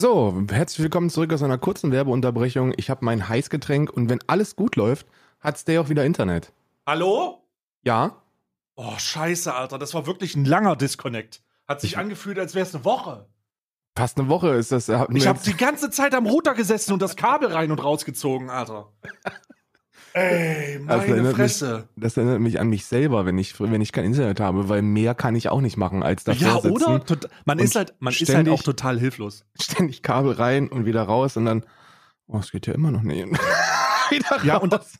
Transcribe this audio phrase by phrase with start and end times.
[0.00, 2.72] So, herzlich willkommen zurück aus einer kurzen Werbeunterbrechung.
[2.76, 5.08] Ich habe mein Heißgetränk und wenn alles gut läuft,
[5.40, 6.52] hat Stay auch wieder Internet.
[6.86, 7.42] Hallo?
[7.82, 8.22] Ja?
[8.76, 9.76] Oh, scheiße, Alter.
[9.76, 11.42] Das war wirklich ein langer Disconnect.
[11.66, 13.28] Hat sich angefühlt, als wäre es eine Woche.
[13.96, 14.88] Fast eine Woche ist das.
[14.88, 18.92] Ich habe die ganze Zeit am Router gesessen und das Kabel rein und rausgezogen, Alter.
[20.18, 21.76] Ey, Das meine erinnert Fresse.
[21.94, 24.82] Mich, das erinnert mich an mich selber, wenn ich, wenn ich kein Internet habe, weil
[24.82, 27.04] mehr kann ich auch nicht machen als davor Ja, oder?
[27.04, 29.44] Tot- Man, ist halt, man ist halt ständig- auch total hilflos.
[29.60, 31.64] Ständig Kabel rein und wieder raus und dann,
[32.26, 33.26] oh, es geht ja immer noch nicht.
[34.10, 34.62] wieder Ja, raus.
[34.62, 34.98] und das,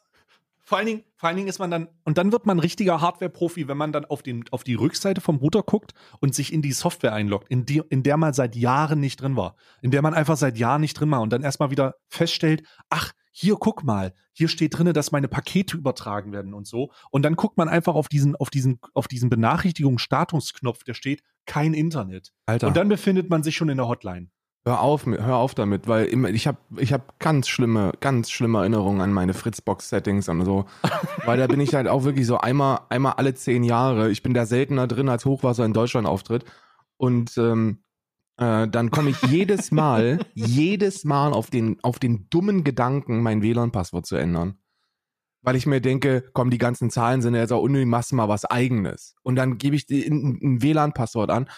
[0.69, 3.01] vor allen Dingen, vor allen Dingen ist man dann, und dann wird man ein richtiger
[3.01, 6.61] Hardware-Profi, wenn man dann auf, den, auf die Rückseite vom Router guckt und sich in
[6.61, 9.57] die Software einloggt, in, die, in der man seit Jahren nicht drin war.
[9.81, 13.13] In der man einfach seit Jahren nicht drin war und dann erstmal wieder feststellt, ach,
[13.33, 16.93] hier guck mal, hier steht drinne, dass meine Pakete übertragen werden und so.
[17.11, 21.73] Und dann guckt man einfach auf diesen, auf diesen, auf diesen Benachrichtigungsstatusknopf, der steht, kein
[21.73, 22.35] Internet.
[22.45, 24.29] Alter, Und dann befindet man sich schon in der Hotline.
[24.65, 28.59] Hör auf, hör auf damit, weil immer, ich habe ich hab ganz schlimme, ganz schlimme
[28.59, 30.67] Erinnerungen an meine Fritzbox-Settings und so.
[31.25, 34.11] weil da bin ich halt auch wirklich so einmal, einmal alle zehn Jahre.
[34.11, 36.45] Ich bin da seltener drin, als Hochwasser in Deutschland auftritt.
[36.97, 37.79] Und ähm,
[38.37, 43.43] äh, dann komme ich jedes Mal, jedes Mal auf den, auf den dummen Gedanken, mein
[43.43, 44.59] WLAN-Passwort zu ändern.
[45.41, 48.17] Weil ich mir denke, komm, die ganzen Zahlen sind ja jetzt auch unnötig, machst du
[48.17, 49.15] mal was eigenes.
[49.23, 51.49] Und dann gebe ich die- ein, ein WLAN-Passwort an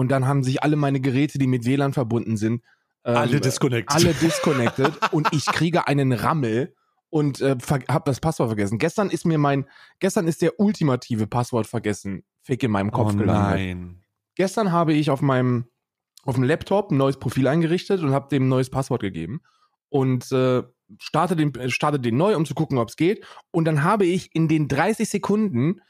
[0.00, 2.62] und dann haben sich alle meine Geräte, die mit WLAN verbunden sind,
[3.04, 3.94] ähm, Alle disconnected.
[3.94, 6.74] alle disconnected und ich kriege einen Rammel
[7.10, 8.78] und äh, habe das Passwort vergessen.
[8.78, 9.66] Gestern ist mir mein,
[9.98, 13.58] gestern ist der ultimative Passwort vergessen, Fick in meinem Kopf oh gelandet.
[13.58, 14.02] nein.
[14.36, 15.66] Gestern habe ich auf meinem
[16.24, 19.42] auf dem Laptop ein neues Profil eingerichtet und habe dem ein neues Passwort gegeben
[19.90, 20.62] und äh,
[20.98, 23.22] starte den starte den neu, um zu gucken, ob es geht.
[23.50, 25.82] Und dann habe ich in den 30 Sekunden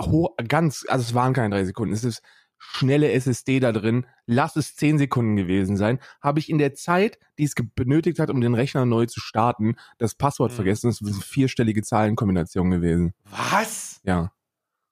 [0.00, 2.22] ho ganz, also es waren keine 30 Sekunden, es ist
[2.58, 7.18] schnelle SSD da drin, lass es 10 Sekunden gewesen sein, habe ich in der Zeit,
[7.38, 10.56] die es benötigt hat, um den Rechner neu zu starten, das Passwort Mhm.
[10.56, 10.88] vergessen.
[10.90, 13.14] Das ist eine vierstellige Zahlenkombination gewesen.
[13.24, 14.00] Was?
[14.04, 14.32] Ja.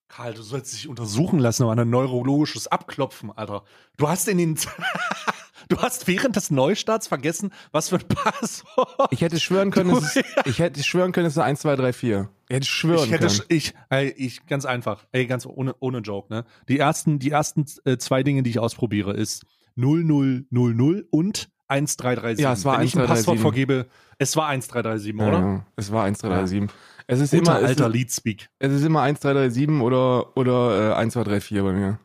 [0.09, 3.65] Karl, du sollst dich untersuchen lassen, aber ein neurologisches Abklopfen, Alter.
[3.97, 4.57] Du hast in den.
[5.73, 9.09] du hast während des Neustarts vergessen, was für ein Passwort.
[9.13, 11.77] Ich hätte schwören können, Du- es ist, ich hätte schwören können, es ist 1, 2,
[11.77, 12.29] 3, 4.
[12.49, 13.41] Ich hätte schwören Ich hätte, können.
[13.49, 16.45] ich, ey, ich, ganz einfach, ey, ganz ohne, ohne Joke, ne?
[16.69, 19.45] Die ersten, die ersten äh, zwei Dinge, die ich ausprobiere, ist
[19.77, 22.43] 0000 und 1337.
[22.43, 23.07] Ja, es war Wenn ich ein 1337.
[23.09, 23.87] Passwort vergebe,
[24.19, 25.39] es war 1337, Ja, oder?
[25.39, 25.67] ja.
[25.77, 26.69] Es war 1, 3, 3, 7.
[27.07, 28.49] Es ist Guter immer, alter Leadspeak.
[28.59, 31.73] es ist immer 1, 3, 3, 7 oder, oder äh, 1, 2, 3, 4 bei
[31.73, 31.99] mir.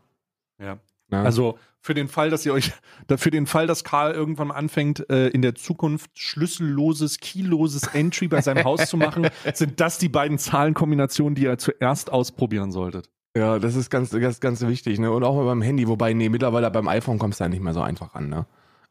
[0.59, 0.79] Ja.
[1.11, 1.23] Ja.
[1.23, 1.57] Also
[1.88, 2.74] für den Fall, dass ihr euch,
[3.16, 8.28] für den Fall, dass Karl irgendwann mal anfängt, äh, in der Zukunft schlüsselloses, keyloses Entry
[8.28, 13.09] bei seinem Haus zu machen, sind das die beiden Zahlenkombinationen, die ihr zuerst ausprobieren solltet.
[13.38, 15.12] ja, das ist ganz, ganz, ganz wichtig, ne?
[15.12, 17.81] Und auch beim Handy, wobei, nee, mittlerweile beim iPhone kommst du ja nicht mehr so
[17.81, 18.46] einfach an, ne?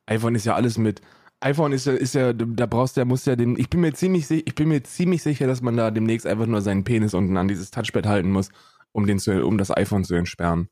[0.07, 1.03] iPhone ist ja alles mit.
[1.41, 3.93] iPhone ist ja, ist ja, da brauchst du ja, musst ja den, ich bin mir
[3.93, 7.13] ziemlich sicher, ich bin mir ziemlich sicher, dass man da demnächst einfach nur seinen Penis
[7.13, 8.49] unten an dieses Touchpad halten muss,
[8.93, 10.71] um den zu, um das iPhone zu entsperren.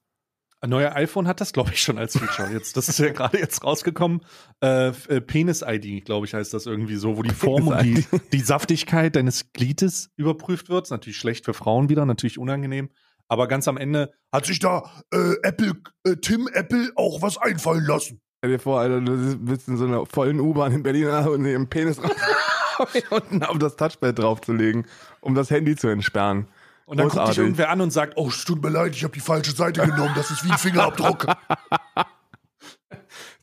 [0.65, 2.51] Ein neuer iPhone hat das, glaube ich, schon als Feature.
[2.51, 4.23] Jetzt, das ist ja gerade jetzt rausgekommen.
[4.63, 8.03] Äh, äh, Penis-ID, glaube ich, heißt das irgendwie so, wo die Form und die,
[8.33, 10.87] die Saftigkeit deines Gliedes überprüft wird.
[10.87, 12.89] Ist natürlich schlecht für Frauen wieder, natürlich unangenehm.
[13.29, 15.75] Aber ganz am Ende hat sich da äh, Apple,
[16.07, 18.23] äh, Tim Apple auch was einfallen lassen.
[18.39, 21.69] Stell dir vor, Alter, du bist in so einer vollen U-Bahn in Berlin und den
[21.69, 22.01] Penis
[23.11, 24.87] unten auf das Touchpad draufzulegen,
[25.21, 26.49] um das Handy zu entsperren.
[26.87, 27.39] Und dann guckt dich Großartig.
[27.39, 30.13] irgendwer an und sagt, oh, es tut mir leid, ich habe die falsche Seite genommen.
[30.15, 31.27] Das ist wie ein Fingerabdruck.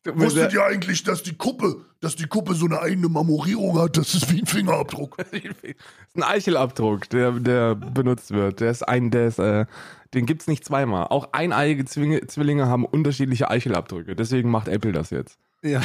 [0.03, 3.97] Wusstet ihr eigentlich, dass die Kuppe, dass die Kuppe so eine eigene Marmorierung hat?
[3.97, 5.17] Das ist wie ein Fingerabdruck.
[5.17, 5.75] Das ist
[6.15, 8.61] ein Eichelabdruck, der, der benutzt wird.
[8.61, 9.65] Der ist ein, der ist, äh,
[10.13, 11.07] den gibt's nicht zweimal.
[11.07, 14.15] Auch eineiige Zwinge, Zwillinge haben unterschiedliche Eichelabdrücke.
[14.15, 15.37] Deswegen macht Apple das jetzt.
[15.61, 15.81] Ja.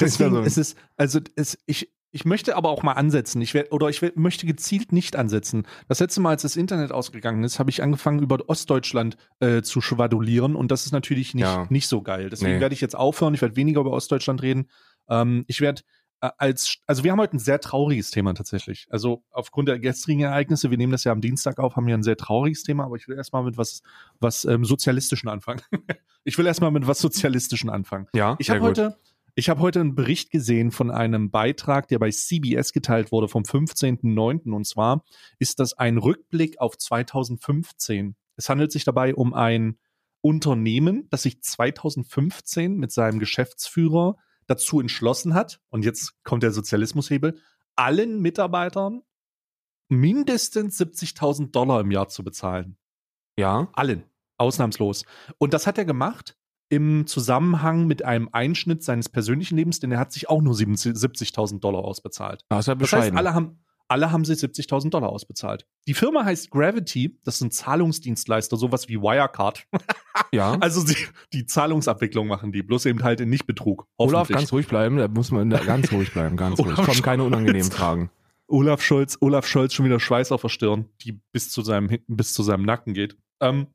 [0.00, 3.40] Deswegen ist es, also es, ich, ich möchte aber auch mal ansetzen.
[3.42, 5.66] Ich werd, oder ich werd, möchte gezielt nicht ansetzen.
[5.86, 9.80] Das letzte Mal, als das Internet ausgegangen ist, habe ich angefangen, über Ostdeutschland äh, zu
[9.80, 11.66] schwadulieren und das ist natürlich nicht, Ja.
[11.68, 12.30] nicht so geil.
[12.30, 12.60] Deswegen Nee.
[12.60, 13.34] werde ich jetzt aufhören.
[13.34, 14.68] Ich werde weniger über Ostdeutschland reden.
[15.08, 15.82] Ähm, ich werde
[16.22, 18.86] äh, als, also wir haben heute ein sehr trauriges Thema tatsächlich.
[18.88, 22.02] Also aufgrund der gestrigen Ereignisse, wir nehmen das ja am Dienstag auf, haben wir ein
[22.02, 23.82] sehr trauriges Thema, aber ich will erstmal mit was,
[24.18, 25.60] was ähm, Sozialistischen anfangen.
[26.24, 28.06] ich will erstmal mit was Sozialistischen anfangen.
[28.14, 28.96] ja, Ich habe heute,
[29.38, 33.42] ich habe heute einen Bericht gesehen von einem Beitrag, der bei CBS geteilt wurde vom
[33.42, 34.50] 15.09.
[34.50, 35.04] Und zwar
[35.38, 38.16] ist das ein Rückblick auf 2015.
[38.36, 39.78] Es handelt sich dabei um ein
[40.22, 44.16] Unternehmen, das sich 2015 mit seinem Geschäftsführer
[44.46, 47.38] dazu entschlossen hat, und jetzt kommt der Sozialismushebel,
[47.74, 49.02] allen Mitarbeitern
[49.88, 52.78] mindestens 70.000 Dollar im Jahr zu bezahlen.
[53.38, 54.04] Ja, Allen.
[54.38, 55.04] Ausnahmslos.
[55.38, 56.36] Und das hat er gemacht,
[56.68, 61.60] im Zusammenhang mit einem Einschnitt seines persönlichen Lebens, denn er hat sich auch nur 70.000
[61.60, 62.44] Dollar ausbezahlt.
[62.48, 63.58] Das ist ja Das heißt, alle haben,
[63.88, 65.66] alle haben sich 70.000 Dollar ausbezahlt.
[65.86, 69.66] Die Firma heißt Gravity, das ein Zahlungsdienstleister, sowas wie Wirecard.
[70.32, 70.56] ja.
[70.60, 70.96] Also sie,
[71.32, 73.86] die Zahlungsabwicklung machen die, bloß eben halt in Nichtbetrug.
[73.96, 76.74] Olaf, ganz ruhig bleiben, da muss man da ganz ruhig bleiben, ganz ruhig.
[76.74, 78.10] Kommen keine unangenehmen Fragen.
[78.48, 82.32] Olaf Scholz, Olaf Scholz schon wieder Schweiß auf der Stirn, die bis zu seinem bis
[82.32, 83.16] zu seinem Nacken geht.
[83.40, 83.68] Ähm,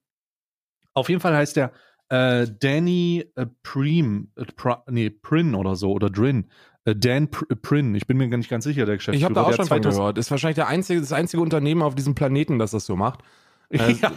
[0.94, 1.72] auf jeden Fall heißt der
[2.12, 6.50] äh, Danny äh, Prim, äh, pra, nee, Prin oder so oder Drin.
[6.84, 9.18] Äh, Dan äh, Prin, ich bin mir gar nicht ganz sicher, der Geschäftsführer.
[9.18, 10.18] Ich habe da auch schon von 2000 gehört.
[10.18, 13.22] Ist wahrscheinlich der einzige, das einzige Unternehmen auf diesem Planeten, das das so macht.
[13.74, 14.12] Äh, ja.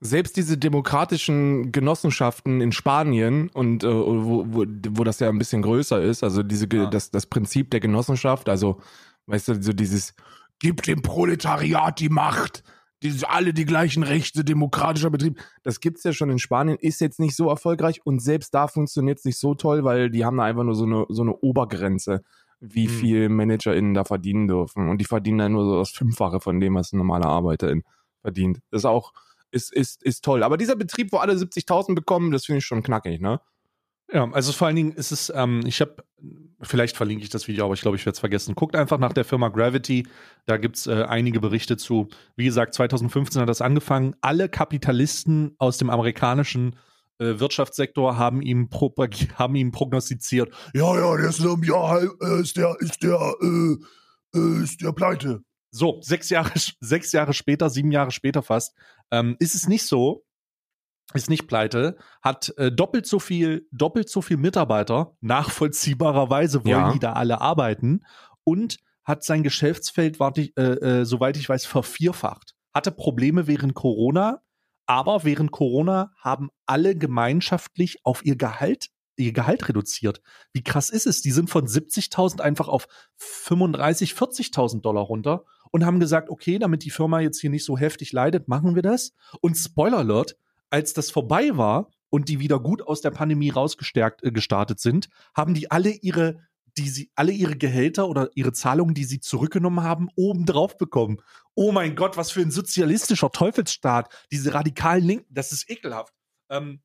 [0.00, 6.02] Selbst diese demokratischen Genossenschaften in Spanien und wo, wo, wo das ja ein bisschen größer
[6.02, 6.84] ist, also diese Ja.
[6.84, 8.82] das, das Prinzip der Genossenschaft, also
[9.24, 10.12] weißt du, so dieses
[10.58, 12.62] Gib dem Proletariat die Macht,
[13.02, 15.40] die sind alle die gleichen Rechte, demokratischer Betrieb.
[15.62, 19.24] Das gibt's ja schon in Spanien, ist jetzt nicht so erfolgreich und selbst da funktioniert's
[19.24, 22.22] nicht so toll, weil die haben da einfach nur so eine, so eine Obergrenze,
[22.60, 22.94] wie Hm.
[22.94, 24.88] viel ManagerInnen da verdienen dürfen.
[24.88, 27.84] Und die verdienen dann nur so das Fünffache von dem, was ein normaler Arbeiterin
[28.20, 28.60] verdient.
[28.70, 29.12] Das ist auch,
[29.50, 30.42] ist, ist, ist toll.
[30.42, 33.40] Aber dieser Betrieb, wo alle 70.000 bekommen, das finde ich schon knackig, ne?
[34.12, 35.96] Ja, also vor allen Dingen ist es, ähm, ich habe,
[36.62, 38.54] vielleicht verlinke ich das Video, aber ich glaube, ich werde es vergessen.
[38.54, 40.06] Guckt einfach nach der Firma Gravity,
[40.46, 42.08] da gibt es äh, einige Berichte zu.
[42.34, 44.16] Wie gesagt, 2015 hat das angefangen.
[44.20, 46.76] Alle Kapitalisten aus dem amerikanischen
[47.18, 48.68] äh, Wirtschaftssektor haben ihm,
[49.36, 53.34] haben ihm prognostiziert, Ja, ja, der ist in einem Jahr äh, ist der, ist der,
[53.40, 53.76] äh,
[54.36, 55.42] äh, ist der pleite.
[55.70, 58.74] So, sechs Jahre, sechs Jahre später, sieben Jahre später fast,
[59.12, 60.24] ähm, ist es nicht so,
[61.14, 66.92] ist nicht pleite, hat äh, doppelt so viel, doppelt so viel Mitarbeiter, nachvollziehbarerweise wollen Ja.
[66.92, 68.04] die da alle arbeiten
[68.44, 72.54] und hat sein Geschäftsfeld, warte ich, äh, äh, soweit ich weiß, vervierfacht.
[72.72, 74.40] Hatte Probleme während Corona,
[74.86, 78.90] aber während Corona haben alle gemeinschaftlich auf ihr Gehalt
[79.20, 80.22] ihr Gehalt reduziert.
[80.52, 81.22] Wie krass ist es?
[81.22, 86.84] Die sind von 70.000 einfach auf 35, 40.000 Dollar runter und haben gesagt, okay, damit
[86.84, 89.12] die Firma jetzt hier nicht so heftig leidet, machen wir das.
[89.40, 90.36] Und Spoiler Alert,
[90.70, 95.08] als das vorbei war und die wieder gut aus der Pandemie rausgestärkt äh, gestartet sind,
[95.34, 99.82] haben die alle ihre die sie alle ihre Gehälter oder ihre Zahlungen, die sie zurückgenommen
[99.82, 101.20] haben, obendrauf bekommen.
[101.54, 104.08] Oh mein Gott, was für ein sozialistischer Teufelsstaat.
[104.30, 106.14] Diese radikalen Linken, das ist ekelhaft.
[106.48, 106.80] Ähm,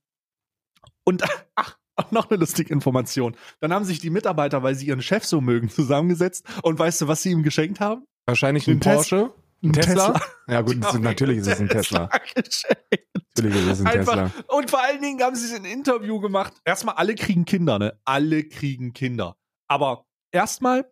[1.03, 1.23] und
[1.55, 1.77] ach,
[2.11, 3.35] noch eine lustige Information.
[3.59, 7.07] Dann haben sich die Mitarbeiter, weil sie ihren Chef so mögen, zusammengesetzt und weißt du,
[7.07, 8.05] was sie ihm geschenkt haben?
[8.25, 9.33] Wahrscheinlich ein Ein Tes- Porsche.
[9.35, 10.13] Ein ein Tesla?
[10.13, 10.21] Tesla.
[10.47, 12.09] Ja gut, ist, natürlich ist es ein Tesla.
[12.35, 14.43] Natürlich ist es ein Einfach, Tesla.
[14.55, 16.53] und vor allen Dingen haben sie ein Interview gemacht.
[16.65, 17.99] Erstmal, alle kriegen Kinder, ne?
[18.05, 19.37] Alle kriegen Kinder.
[19.67, 20.91] Aber erstmal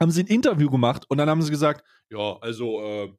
[0.00, 3.12] haben sie ein Interview gemacht und dann haben sie gesagt, ja, also, äh,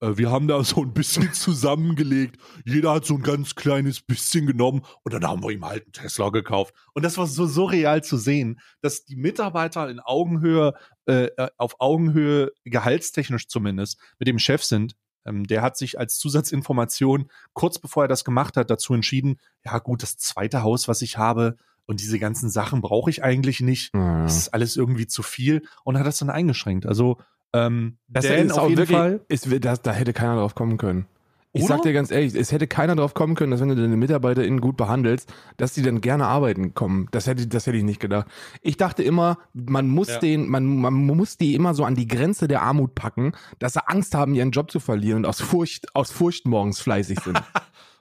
[0.00, 2.40] wir haben da so ein bisschen zusammengelegt.
[2.64, 5.92] Jeder hat so ein ganz kleines bisschen genommen und dann haben wir ihm halt einen
[5.92, 6.74] Tesla gekauft.
[6.94, 10.74] Und das war so surreal zu sehen, dass die Mitarbeiter in Augenhöhe,
[11.06, 14.94] äh, äh, auf Augenhöhe, gehaltstechnisch zumindest, mit dem Chef sind.
[15.24, 19.78] Ähm, der hat sich als Zusatzinformation, kurz bevor er das gemacht hat, dazu entschieden, ja
[19.78, 21.56] gut, das zweite Haus, was ich habe,
[21.88, 23.94] und diese ganzen Sachen brauche ich eigentlich nicht.
[23.94, 24.22] Ja.
[24.22, 26.84] Das ist alles irgendwie zu viel und hat das dann eingeschränkt.
[26.84, 27.16] Also
[27.52, 29.20] ähm, Das Dan ist auf jeden wirklich, Fall.
[29.28, 31.06] Ist, das, da hätte keiner drauf kommen können.
[31.54, 31.76] Ich Oder?
[31.76, 34.60] sag dir ganz ehrlich, es hätte keiner drauf kommen können, dass wenn du deine MitarbeiterInnen
[34.60, 37.08] gut behandelst, dass die dann gerne arbeiten kommen.
[37.10, 38.26] Das hätte, das hätte ich nicht gedacht.
[38.60, 40.18] Ich dachte immer, man muss Ja.
[40.18, 43.88] den, man, man muss die immer so an die Grenze der Armut packen, dass sie
[43.88, 47.42] Angst haben, ihren Job zu verlieren und aus Furcht, aus Furcht morgens fleißig sind.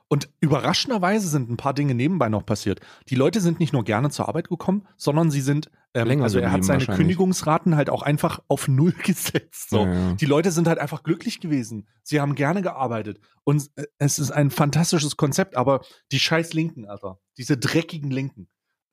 [0.09, 2.79] Und überraschenderweise sind ein paar Dinge nebenbei noch passiert.
[3.09, 6.39] Die Leute sind nicht nur gerne zur Arbeit gekommen, sondern sie sind, ähm, Länger also
[6.39, 6.85] er hat seine.
[6.85, 9.69] Kündigungsraten halt auch einfach auf Null gesetzt.
[9.69, 9.85] So.
[9.85, 10.13] Ja, ja.
[10.13, 11.87] Die Leute sind halt einfach glücklich gewesen.
[12.03, 13.19] Sie haben gerne gearbeitet.
[13.43, 17.19] Und äh, es ist ein fantastisches Konzept, aber die scheiß Linken, Alter.
[17.37, 18.47] Diese dreckigen Linken.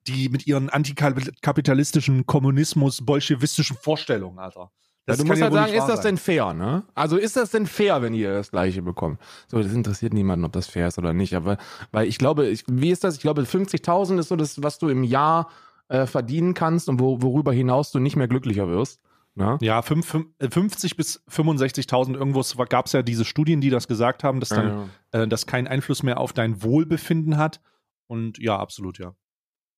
[0.07, 4.71] Die mit ihren antikapitalistischen Kommunismus, bolschewistischen Vorstellungen, Alter.
[5.07, 6.03] Ja, du musst halt sagen, ist das sein.
[6.15, 6.83] denn fair, ne?
[6.95, 9.19] Also ist das denn fair, wenn ihr das gleiche bekommt?
[9.47, 11.35] So, das interessiert niemanden, ob das fair ist oder nicht.
[11.35, 11.57] Aber
[11.91, 13.15] weil ich glaube, ich, wie ist das?
[13.15, 15.49] Ich glaube, 50.000 ist so das, was du im Jahr
[15.89, 18.99] äh, verdienen kannst und wo, worüber hinaus du nicht mehr glücklicher wirst.
[19.35, 19.57] Ne?
[19.61, 23.87] Ja, fünf- fünf- äh, 50 bis 65.000 irgendwo gab es ja diese Studien, die das
[23.87, 27.59] gesagt haben, dass dann äh, das keinen Einfluss mehr auf dein Wohlbefinden hat.
[28.07, 29.13] Und ja, absolut, ja.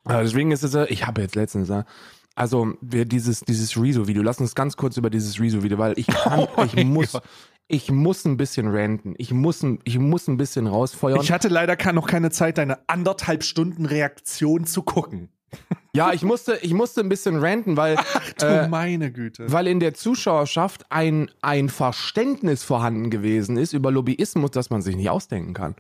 [0.07, 1.67] Ja, deswegen ist es, ich habe jetzt letztens,
[2.38, 6.48] also wir dieses dieses Rezo-Video, lass uns ganz kurz über dieses Rezo-Video, weil ich kann,
[6.58, 7.24] Oh ich muss, Gott.
[7.67, 11.20] ich muss ein bisschen ranten, ich muss, ein- ich muss ein bisschen rausfeuern.
[11.22, 15.29] Ich hatte leider noch keine Zeit, deine anderthalb Stunden Reaktion zu gucken.
[15.94, 17.96] ja, ich musste, ich musste ein bisschen ranten, weil
[18.39, 19.51] Du Äh, meine Güte.
[19.51, 24.96] weil in der Zuschauerschaft ein, ein Verständnis vorhanden gewesen ist über Lobbyismus, das man sich
[24.96, 25.75] nicht ausdenken kann.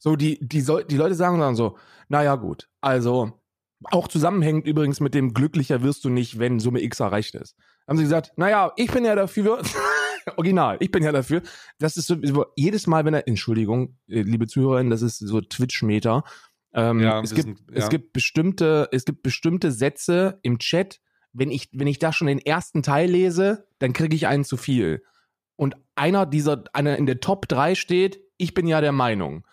[0.00, 1.76] So, die, die, die Leute sagen dann so,
[2.08, 3.32] naja, gut, also
[3.90, 7.56] auch zusammenhängend übrigens mit dem glücklicher wirst du nicht, wenn Summe X erreicht ist.
[7.88, 9.60] Haben sie gesagt, naja, ich bin ja dafür,
[10.36, 11.42] original, ich bin ja dafür,
[11.78, 12.16] das ist so,
[12.56, 16.24] jedes Mal, wenn er, Entschuldigung, äh, liebe Zuhörerinnen, das ist so Twitch-Meter,
[16.72, 17.88] ähm, Ja, es, gibt, sind- es ja.
[17.88, 21.00] gibt bestimmte, es gibt bestimmte Sätze im Chat,
[21.32, 24.56] wenn ich, wenn ich da schon den ersten Teil lese, dann kriege ich einen zu
[24.56, 25.02] viel.
[25.56, 29.46] Und einer dieser, einer in der Top 3 steht, ich bin ja der Meinung.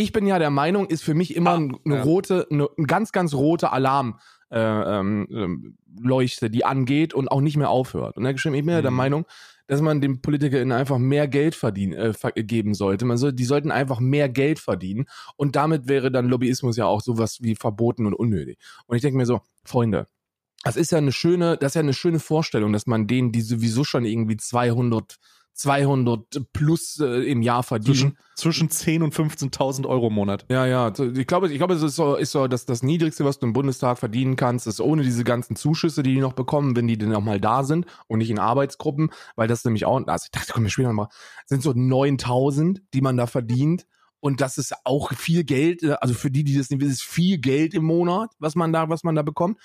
[0.00, 2.02] Ich bin ja der Meinung, ist für mich immer Ah, ein- eine ja.
[2.02, 4.20] rote, eine, ein ganz, ganz rote Alarm.
[4.50, 8.16] Äh, ähm, ähm, Leuchte, die angeht und auch nicht mehr aufhört.
[8.16, 8.96] Und geschrieben, ich bin ja der Mhm.
[8.96, 9.26] Meinung,
[9.66, 12.14] dass man den PolitikerInnen einfach mehr Geld verdienen, äh,
[12.44, 13.04] geben sollte.
[13.04, 15.04] Man soll, die sollten einfach mehr Geld verdienen.
[15.36, 18.58] Und damit wäre dann Lobbyismus ja auch sowas wie verboten und unnötig.
[18.86, 20.06] Und ich denke mir so, Freunde,
[20.64, 23.42] das ist ja eine schöne, das ist ja eine schöne Vorstellung, dass man denen, die
[23.42, 25.16] sowieso schon irgendwie 200,
[25.58, 30.46] 200 plus äh, im Jahr verdienen, Zwischen, zwischen 10.000 und 15.000 Euro im Monat.
[30.48, 30.92] ja, ja.
[31.14, 33.52] Ich glaube, ich glaube, es ist so, ist so dass das Niedrigste, was du im
[33.52, 37.12] Bundestag verdienen kannst, ist ohne diese ganzen Zuschüsse, die die noch bekommen, wenn die denn
[37.12, 40.52] auch mal da sind und nicht in Arbeitsgruppen, weil das nämlich auch, also ich dachte,
[40.52, 41.08] komm, wir später mal,
[41.46, 43.86] sind so 9000, die man da verdient.
[44.20, 47.02] Und das ist auch viel Geld, äh, also für die, die das nicht wissen, ist
[47.02, 49.58] viel Geld im Monat, was man da, was man da bekommt.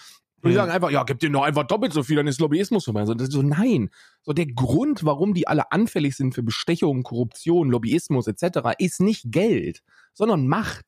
[0.44, 2.84] Und die sagen einfach, ja, gib denen doch einfach doppelt so viel, dann ist Lobbyismus
[2.84, 3.06] vorbei.
[3.06, 3.90] So, so, nein.
[4.24, 9.32] So, der Grund, warum die alle anfällig sind für Bestechung, Korruption, Lobbyismus etc., ist nicht
[9.32, 9.84] Geld,
[10.14, 10.86] sondern Macht.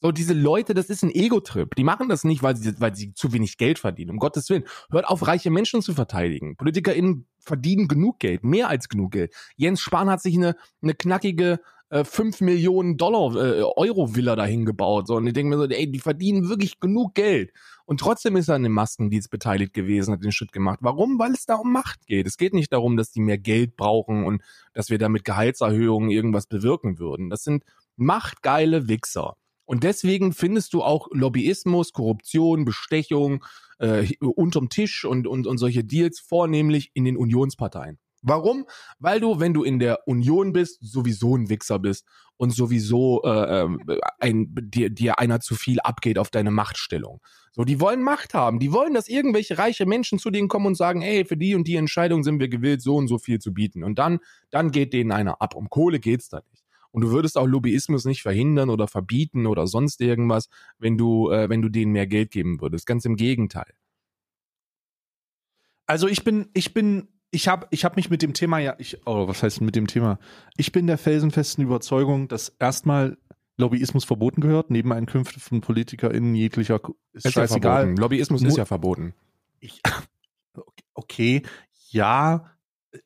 [0.00, 1.74] So, diese Leute, das ist ein Ego-Trip.
[1.74, 4.12] Die machen das nicht, weil sie, weil sie zu wenig Geld verdienen.
[4.12, 4.64] Um Gottes Willen.
[4.90, 6.56] Hört auf, reiche Menschen zu verteidigen.
[6.56, 9.34] PolitikerInnen verdienen genug Geld, mehr als genug Geld.
[9.56, 15.06] Jens Spahn hat sich eine, eine knackige äh, 5 Millionen Dollar äh, Euro-Villa dahin gebaut.
[15.06, 17.52] So, und ich denke mir so, ey, die verdienen wirklich genug Geld.
[17.86, 20.80] Und trotzdem ist er an dem Maskendienst beteiligt gewesen, hat den Schritt gemacht.
[20.82, 21.18] Warum?
[21.18, 22.26] Weil es da um Macht geht.
[22.26, 24.42] Es geht nicht darum, dass die mehr Geld brauchen und
[24.74, 27.30] dass wir damit Gehaltserhöhungen irgendwas bewirken würden.
[27.30, 27.64] Das sind
[27.96, 29.36] machtgeile Wichser.
[29.64, 33.44] Und deswegen findest du auch Lobbyismus, Korruption, Bestechung
[33.78, 37.98] äh, unterm Tisch und, und, und solche Deals vornehmlich in den Unionsparteien.
[38.26, 38.66] Warum?
[38.98, 42.04] Weil du, wenn du in der Union bist, sowieso ein Wichser bist
[42.36, 43.80] und sowieso äh, ähm,
[44.18, 47.20] ein, dir, dir einer zu viel abgeht auf deine Machtstellung.
[47.52, 48.58] So, die wollen Macht haben.
[48.58, 51.68] Die wollen, dass irgendwelche reiche Menschen zu denen kommen und sagen, ey, für die und
[51.68, 53.84] die Entscheidung sind wir gewillt, so und so viel zu bieten.
[53.84, 54.18] Und dann,
[54.50, 55.54] dann geht denen einer ab.
[55.54, 56.64] Um Kohle geht's da nicht.
[56.90, 61.48] Und du würdest auch Lobbyismus nicht verhindern oder verbieten oder sonst irgendwas, wenn du, äh,
[61.48, 62.86] wenn du denen mehr Geld geben würdest.
[62.86, 63.72] Ganz im Gegenteil.
[65.86, 68.98] Also ich bin, ich bin, ich habe ich hab mich mit dem Thema ja, ich,
[69.06, 70.18] oh, was heißt mit dem Thema?
[70.56, 73.18] Ich bin der felsenfesten Überzeugung, dass erstmal
[73.58, 76.80] Lobbyismus verboten gehört, Nebeneinkünfte von PolitikerInnen jeglicher
[77.12, 77.82] ist Ist scheißegal.
[77.84, 78.00] verboten.
[78.00, 79.14] Lobbyismus Mu- ist ja verboten.
[79.60, 79.80] Ich,
[80.94, 81.42] okay,
[81.90, 82.50] ja,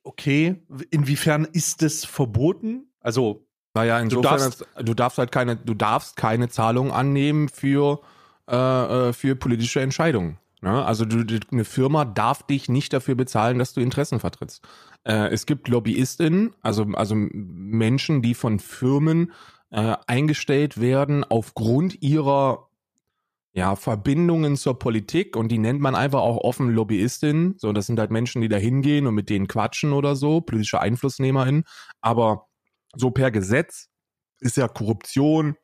[0.02, 0.56] okay.
[0.90, 2.86] Inwiefern ist es verboten?
[3.00, 8.00] Also, Naja, insofern, darfst- dass- du darfst halt keine, du darfst keine Zahlung annehmen für,
[8.48, 10.38] äh, äh, für politische Entscheidungen.
[10.60, 10.84] Ne?
[10.84, 14.62] Also du, du- eine Firma darf dich nicht dafür bezahlen, dass du Interessen vertrittst.
[15.04, 19.32] Äh, es gibt LobbyistInnen, also, also Menschen, die von Firmen
[19.70, 22.68] äh, eingestellt werden aufgrund ihrer
[23.52, 27.54] ja, Verbindungen zur Politik und die nennt man einfach auch offen LobbyistInnen.
[27.58, 30.80] So, das sind halt Menschen, die da hingehen und mit denen quatschen oder so, politische
[30.80, 31.64] EinflussnehmerInnen.
[32.00, 32.46] Aber
[32.94, 33.88] so per Gesetz
[34.40, 35.56] ist ja Korruption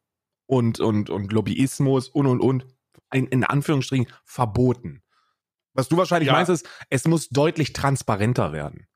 [0.47, 2.67] und, und, und Lobbyismus und und und
[3.13, 5.03] in, in Anführungsstrichen verboten.
[5.75, 6.33] Was du wahrscheinlich Ja.
[6.33, 8.87] meinst, ist, es muss deutlich transparenter werden.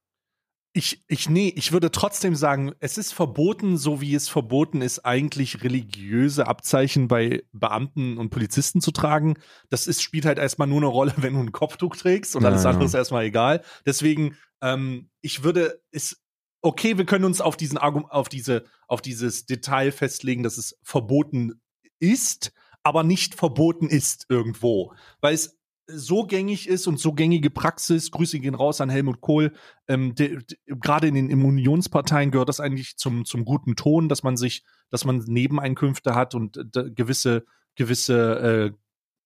[0.72, 5.00] ich, ich, nee, ich würde trotzdem sagen, es ist verboten, so wie es verboten ist,
[5.04, 9.34] eigentlich religiöse Abzeichen bei Beamten und Polizisten zu tragen.
[9.68, 12.50] Das ist, spielt halt erstmal nur eine Rolle, wenn du ein Kopftuch trägst und Ja,
[12.50, 13.62] alles andere ist erstmal egal.
[13.84, 16.22] Deswegen, ähm, ich würde, ist,
[16.62, 20.78] okay, wir können uns auf diesen Argum auf diese, auf dieses Detail festlegen, dass es
[20.84, 21.60] verboten
[21.98, 22.52] ist,
[22.82, 24.92] aber nicht verboten ist irgendwo.
[25.20, 25.58] Weil es
[25.92, 29.52] so gängig ist und so gängige Praxis, Grüße gehen raus an Helmut Kohl,
[29.88, 34.08] ähm, de- de- gerade in den in Unionsparteien gehört das eigentlich zum, zum guten Ton,
[34.08, 37.44] dass man sich, dass man Nebeneinkünfte hat und äh, gewisse,
[37.74, 38.72] gewisse äh,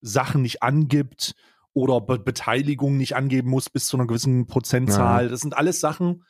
[0.00, 1.34] Sachen nicht angibt
[1.74, 5.28] oder Be Beteiligung nicht angeben muss bis zu einer gewissen Prozentzahl.
[5.28, 6.24] Das sind alles Sachen,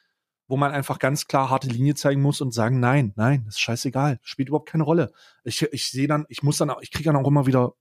[0.46, 3.60] wo man einfach ganz klar harte Linie zeigen muss und sagen, nein, nein, das ist
[3.60, 5.12] scheißegal, spielt überhaupt keine Rolle.
[5.42, 7.74] Ich, ich sehe dann, ich muss dann auch, ich kriege dann auch immer wieder,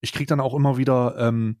[0.00, 1.60] ich kriege dann auch immer wieder ähm,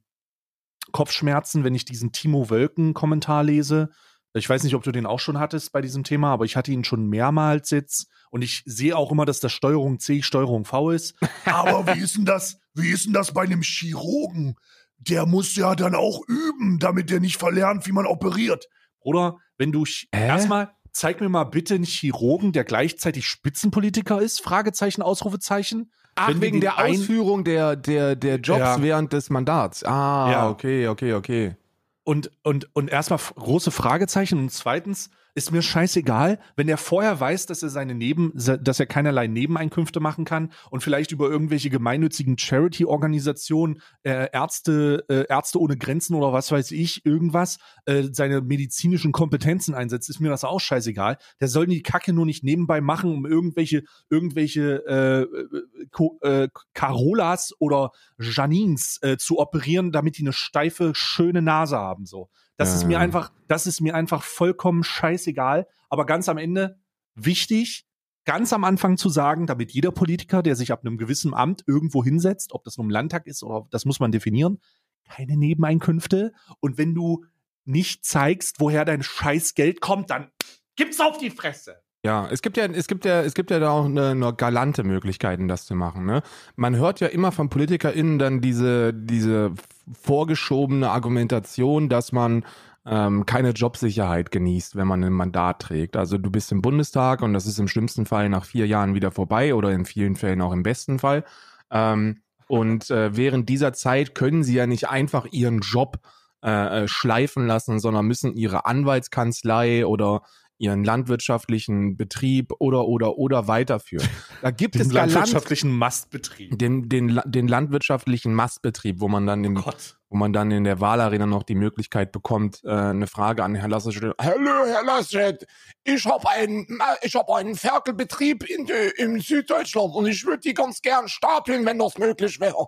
[0.92, 3.90] Kopfschmerzen, wenn ich diesen Timo Wölken-Kommentar lese.
[4.34, 6.70] Ich weiß nicht, ob du den auch schon hattest bei diesem Thema, aber ich hatte
[6.70, 10.90] ihn schon mehrmals jetzt und ich sehe auch immer, dass das Steuerung C, Steuerung V
[10.90, 11.16] ist.
[11.46, 12.60] Aber wie ist denn das?
[12.74, 14.56] Wie ist denn das bei einem Chirurgen?
[14.98, 18.68] Der muss ja dann auch üben, damit der nicht verlernt, wie man operiert.
[19.00, 24.40] Oder wenn du erstmal zeig mir mal bitte einen Chirurgen, der gleichzeitig Spitzenpolitiker ist?
[24.40, 25.92] Fragezeichen, Ausrufezeichen.
[26.14, 28.82] Ach, Wenn wegen der Ausführung der, der, der Jobs Ja.
[28.82, 29.84] während des Mandats.
[29.84, 30.48] Ah, Ja.
[30.50, 31.56] okay, okay, okay.
[32.02, 37.46] Und, und, und erstmal große Fragezeichen und zweitens ist mir scheißegal, wenn er vorher weiß,
[37.46, 42.36] dass er seine Neben, dass er keinerlei Nebeneinkünfte machen kann und vielleicht über irgendwelche gemeinnützigen
[42.36, 49.12] Charity-Organisationen, äh, Ärzte, äh, Ärzte ohne Grenzen oder was weiß ich, irgendwas, äh, seine medizinischen
[49.12, 51.16] Kompetenzen einsetzt, ist mir das auch scheißegal.
[51.40, 57.54] Der soll die Kacke nur nicht nebenbei machen, um irgendwelche, irgendwelche äh, äh, äh, Carolas
[57.60, 62.06] oder Janines äh, zu operieren, damit die eine steife, schöne Nase haben.
[62.06, 62.28] So.
[62.58, 62.98] Das ist mir Ja.
[62.98, 65.66] einfach, das ist mir einfach vollkommen scheißegal.
[65.88, 66.78] Aber ganz am Ende
[67.14, 67.86] wichtig,
[68.24, 72.04] ganz am Anfang zu sagen, damit jeder Politiker, der sich ab einem gewissen Amt irgendwo
[72.04, 74.60] hinsetzt, ob das nun im Landtag ist oder das muss man definieren,
[75.08, 76.32] keine Nebeneinkünfte.
[76.60, 77.24] Und wenn du
[77.64, 80.30] nicht zeigst, woher dein scheiß Geld kommt, dann
[80.76, 81.80] gibt's auf die Fresse.
[82.08, 84.82] Ja, es gibt ja, es gibt ja, es gibt ja da auch eine, eine galante
[84.82, 86.06] Möglichkeiten, das zu machen.
[86.06, 86.22] Ne?
[86.56, 89.52] Man hört ja immer von PolitikerInnen dann diese, diese
[89.92, 92.46] vorgeschobene Argumentation, dass man
[92.86, 95.98] ähm, keine Jobsicherheit genießt, wenn man ein Mandat trägt.
[95.98, 99.10] Also du bist im Bundestag und das ist im schlimmsten Fall nach vier Jahren wieder
[99.10, 101.24] vorbei oder in vielen Fällen auch im besten Fall.
[101.70, 105.98] Ähm, und äh, während dieser Zeit können sie ja nicht einfach ihren Job
[106.42, 110.22] äh, äh, schleifen lassen, sondern müssen ihre Anwaltskanzlei oder
[110.58, 114.08] ihren landwirtschaftlichen Betrieb oder oder oder weiterführen.
[114.42, 116.58] Da gibt Den es landwirtschaftlichen Mastbetrieb.
[116.58, 119.98] den, den, den landwirtschaftlichen Mastbetrieb, wo man dann im, Gott.
[120.10, 123.70] wo man dann in der Wahlarena noch die Möglichkeit bekommt, äh, eine Frage an Herrn
[123.70, 124.14] Laschet.
[124.20, 125.46] Hallo, Herr Laschet,
[125.84, 126.66] ich habe einen,
[127.02, 131.78] ich hab einen Ferkelbetrieb in, in Süddeutschland und ich würde die ganz gern stapeln, wenn
[131.78, 132.66] das möglich wäre.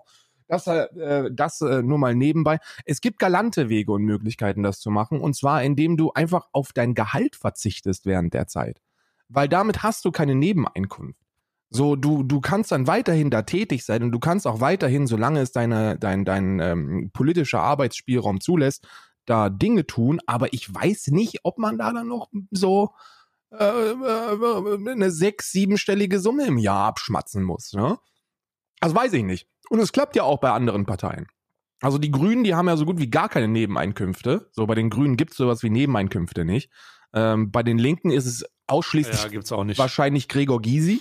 [0.51, 2.59] Das, äh, das äh, nur mal nebenbei.
[2.83, 5.21] Es gibt galante Wege und Möglichkeiten, das zu machen.
[5.21, 8.81] Und zwar, indem du einfach auf dein Gehalt verzichtest während der Zeit.
[9.29, 11.17] Weil damit hast du keine Nebeneinkunft.
[11.69, 15.39] So, du, du kannst dann weiterhin da tätig sein und du kannst auch weiterhin, solange
[15.39, 18.85] es deine, dein, dein ähm, politischer Arbeitsspielraum zulässt,
[19.25, 22.91] da Dinge tun, aber ich weiß nicht, ob man da dann noch so
[23.51, 27.71] äh, äh, eine sechs-, siebenstellige Summe im Jahr abschmatzen muss.
[27.71, 27.97] Ne?
[28.81, 29.47] Das weiß ich nicht.
[29.71, 31.27] Und es klappt ja auch bei anderen Parteien.
[31.79, 34.49] Also die Grünen, die haben ja so gut wie gar keine Nebeneinkünfte.
[34.51, 36.69] So bei den Grünen gibt es sowas wie Nebeneinkünfte nicht.
[37.13, 40.99] Ähm, bei den Linken ist es ausschließlich Ja, wahrscheinlich Gregor Gysi,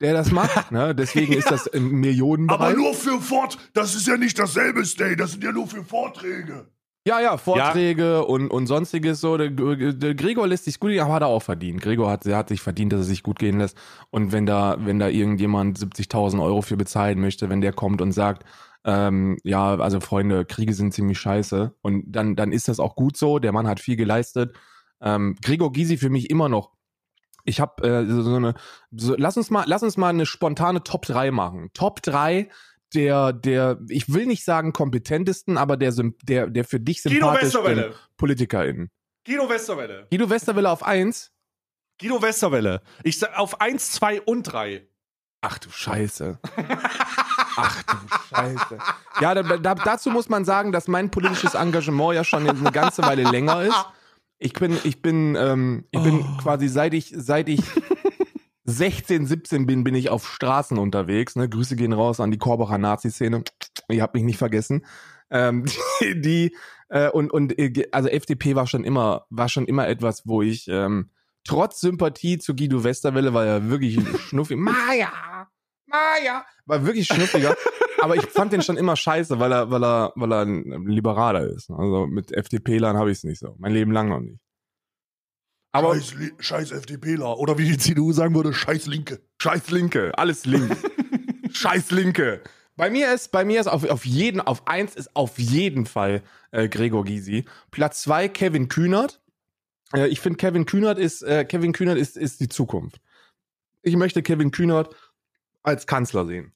[0.00, 0.70] der das macht.
[0.70, 0.94] Ne?
[0.94, 2.60] Deswegen ist das im Millionenbereich.
[2.60, 5.82] Aber nur für Fort, das ist ja nicht dasselbe Stay, das sind ja nur für
[5.82, 6.68] Vorträge.
[7.06, 9.36] Ja, ja, Vorträge Und, und sonstiges so.
[9.36, 11.80] Der, der Gregor lässt sich gut gehen, aber hat er auch verdient.
[11.80, 13.76] Gregor hat, der hat sich verdient, dass er sich gut gehen lässt.
[14.10, 18.12] Und wenn da, wenn da irgendjemand 70.000 Euro für bezahlen möchte, wenn der kommt und
[18.12, 18.44] sagt,
[18.84, 21.74] ähm, ja, also Freunde, Kriege sind ziemlich scheiße.
[21.82, 23.40] Und dann, dann ist das auch gut so.
[23.40, 24.56] Der Mann hat viel geleistet.
[25.00, 26.70] Ähm, Gregor Gysi für mich immer noch.
[27.44, 28.54] Ich habe äh, so, so eine,
[28.92, 31.70] so, lass uns mal, lass uns mal eine spontane Top 3 machen.
[31.74, 32.48] Top 3
[32.94, 37.64] der, der, ich will nicht sagen kompetentesten, aber der, der, der für dich Guido sympathischsten
[37.64, 37.94] Westerwelle.
[38.16, 38.90] PolitikerInnen.
[39.26, 40.06] Guido Westerwelle.
[40.10, 41.30] Guido Westerwelle auf 1.
[42.00, 42.80] Guido Westerwelle.
[43.04, 44.86] Ich sag auf 1, 2 und 3.
[45.42, 46.38] Ach du Scheiße.
[47.56, 47.96] Ach du
[48.34, 48.78] Scheiße.
[49.20, 53.02] Ja, da, da, dazu muss man sagen, dass mein politisches Engagement ja schon eine ganze
[53.02, 53.86] Weile länger ist.
[54.38, 56.42] Ich bin, ich bin, ähm, ich bin Oh.
[56.42, 57.60] quasi seit ich, seit ich
[58.64, 61.36] 16, 17 bin, bin ich auf Straßen unterwegs.
[61.36, 61.48] Ne?
[61.48, 63.42] Grüße gehen raus an die Korbacher Nazi-Szene.
[63.88, 64.86] Ihr habt mich nicht vergessen.
[65.30, 65.64] Ähm,
[66.00, 66.56] die, die
[66.88, 70.68] äh, und und äh, also FDP war schon immer war schon immer etwas, wo ich
[70.68, 71.10] ähm,
[71.44, 73.98] trotz Sympathie zu Guido Westerwelle, weil er wirklich
[74.28, 75.10] schnuffig, Maja,
[75.86, 77.56] Maja, war wirklich schnuffiger.
[78.00, 81.46] aber ich fand den schon immer scheiße, weil er, weil er, weil er ein Liberaler
[81.46, 81.70] ist.
[81.70, 83.54] Also mit FDP-Lern habe ich es nicht so.
[83.58, 84.40] Mein Leben lang noch nicht.
[85.72, 87.38] Aber scheiß, scheiß FDPler.
[87.38, 89.20] Oder wie die CDU sagen würde, scheiß Linke.
[89.40, 90.76] Scheiß Linke, alles link.
[91.52, 92.42] Scheiß Linke.
[92.76, 96.22] Bei mir ist, bei mir ist auf, auf jeden, auf eins ist auf jeden Fall
[96.50, 97.44] äh, Gregor Gysi.
[97.70, 99.20] Platz zwei Kevin Kühnert.
[99.94, 103.00] Äh, ich finde Kevin Kühnert ist, äh, Kevin Kühnert ist, ist die Zukunft.
[103.82, 104.94] Ich möchte Kevin Kühnert
[105.62, 106.52] als Kanzler sehen.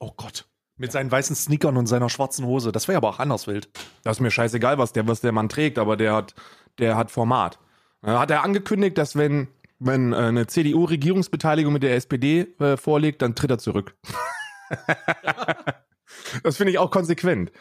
[0.00, 0.46] Oh Gott.
[0.76, 2.72] Mit seinen weißen Sneakern und seiner schwarzen Hose.
[2.72, 3.68] Das wäre aber auch anders wild.
[4.02, 6.34] Das ist mir scheißegal, was der, was der Mann trägt, aber der hat,
[6.78, 7.60] der hat Format.
[8.04, 13.22] Äh, hat er angekündigt, dass wenn, wenn äh, eine CDU-Regierungsbeteiligung mit der SPD äh, vorliegt,
[13.22, 13.96] dann tritt er zurück.
[16.42, 17.52] das finde ich auch konsequent.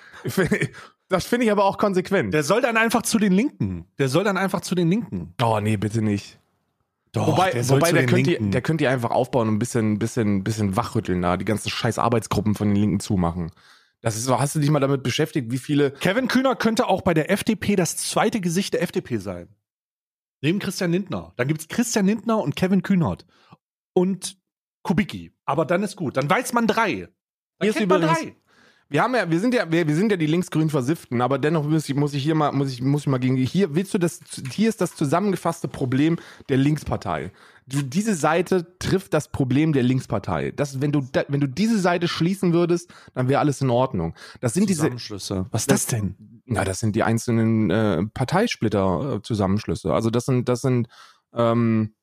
[1.09, 2.33] Das finde ich aber auch konsequent.
[2.33, 3.85] Der soll dann einfach zu den Linken.
[3.99, 5.33] Der soll dann einfach zu den Linken.
[5.41, 6.39] Oh, nee, bitte nicht.
[7.11, 8.45] Doch, wobei, der wobei der, den könnt Linken.
[8.45, 11.69] ihr, der könnt ihr einfach aufbauen und ein bisschen, bisschen, bisschen wachrütteln da, die ganzen
[11.69, 13.51] scheiß Arbeitsgruppen von den Linken zumachen.
[14.01, 17.01] Das ist so, hast du dich mal damit beschäftigt, wie viele Kevin Kühner könnte auch
[17.01, 19.47] bei der FDP das zweite Gesicht der FDP sein.
[20.43, 21.31] Neben Christian Lindner.
[21.37, 23.25] Dann gibt es Christian Lindner und Kevin Kühnert.
[23.93, 24.37] Und
[24.83, 25.31] Kubicki.
[25.45, 26.17] Aber dann ist gut.
[26.17, 26.95] Dann weiß man drei.
[26.95, 27.09] Dann
[27.61, 28.35] Hier ist kennt man drei.
[28.89, 31.63] Wir haben ja, wir sind ja, wir, wir sind ja die linksgrün Versifften, aber dennoch
[31.63, 33.97] muss ich, muss ich hier mal, muss ich, muss ich mal gegen, hier willst du
[33.97, 34.19] das,
[34.51, 37.31] hier ist das zusammengefasste Problem der Linkspartei.
[37.65, 40.51] Du, diese Seite trifft das Problem der Linkspartei.
[40.51, 44.13] Das, wenn du, da, wenn du diese Seite schließen würdest, dann wäre alles in Ordnung.
[44.41, 45.45] Das sind diese, Zusammenschlüsse.
[45.51, 46.32] Was ist das denn?
[46.45, 49.93] Na, das sind die einzelnen äh, Parteisplitter-Zusammenschlüsse.
[49.93, 50.87] Also das sind, das sind
[51.33, 51.95] ähm,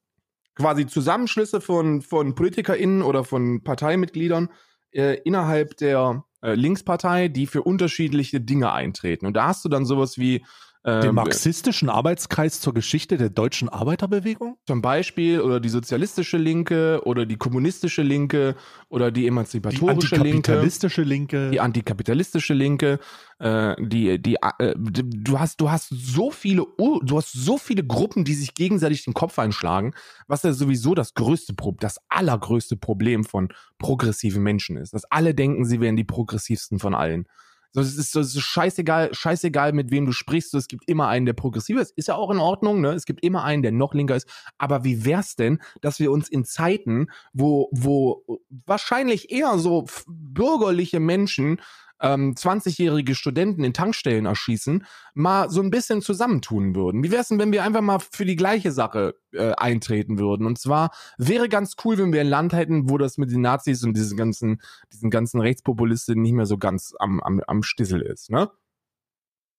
[0.54, 4.48] quasi Zusammenschlüsse von, von PolitikerInnen oder von Parteimitgliedern
[4.92, 9.26] äh, innerhalb der äh, Linkspartei, die für unterschiedliche Dinge eintreten.
[9.26, 10.44] Und da hast du dann sowas wie
[10.82, 14.56] Den ähm, marxistischen Arbeitskreis zur Geschichte der deutschen Arbeiterbewegung?
[14.66, 18.56] zum Beispiel oder die sozialistische Linke oder die kommunistische Linke
[18.88, 20.30] oder die Die emanzipatorische Linke.
[20.30, 21.50] antikapitalistische Linke.
[21.50, 22.98] die antikapitalistische Linke,
[23.40, 28.24] äh, die, die, äh, du hast, du hast so viele, du hast so viele Gruppen,
[28.24, 29.92] die sich gegenseitig den Kopf einschlagen,
[30.28, 34.94] was ja sowieso das größte Problem, das allergrößte Problem von progressiven Menschen ist.
[34.94, 37.26] Dass alle denken, sie wären die progressivsten von allen.
[37.72, 40.50] So, es ist so, ist scheißegal, scheißegal, mit wem du sprichst.
[40.50, 41.92] So, es gibt immer einen, der progressiver ist.
[41.96, 42.92] Ist ja auch in Ordnung, ne?
[42.92, 44.28] Es gibt immer einen, der noch linker ist.
[44.58, 48.24] Aber wie wär's denn, dass wir uns in Zeiten, wo, wo
[48.66, 51.60] wahrscheinlich eher so bürgerliche Menschen
[52.00, 54.84] ähm, 20-jährige Studenten in Tankstellen erschießen,
[55.14, 57.02] mal so ein bisschen zusammentun würden.
[57.02, 60.46] Wie wär's denn, wenn wir einfach mal für die gleiche Sache äh, eintreten würden?
[60.46, 63.84] Und zwar wäre ganz cool, wenn wir ein Land hätten, wo das mit den Nazis
[63.84, 64.60] und diesen ganzen,
[64.92, 68.50] diesen ganzen Rechtspopulisten nicht mehr so ganz am, am, am Stissel ist, ne?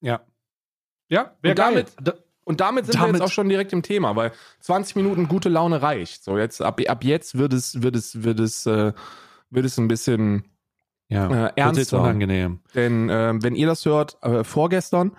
[0.02, 0.22] Ja.
[1.10, 4.16] Ja, Und damit- Da, Und damit sind wir Damit- jetzt auch schon direkt im Thema,
[4.16, 6.24] weil 20 Minuten gute Laune reicht.
[6.24, 8.94] So, jetzt, ab, ab jetzt wird es, wird es, wird es, äh,
[9.52, 10.46] wird es ein bisschen
[11.12, 11.48] ja.
[11.48, 12.02] äh, ernster.
[12.02, 12.60] unangenehm.
[12.74, 15.12] Denn ähm, wenn ihr das hört, äh, vorgestern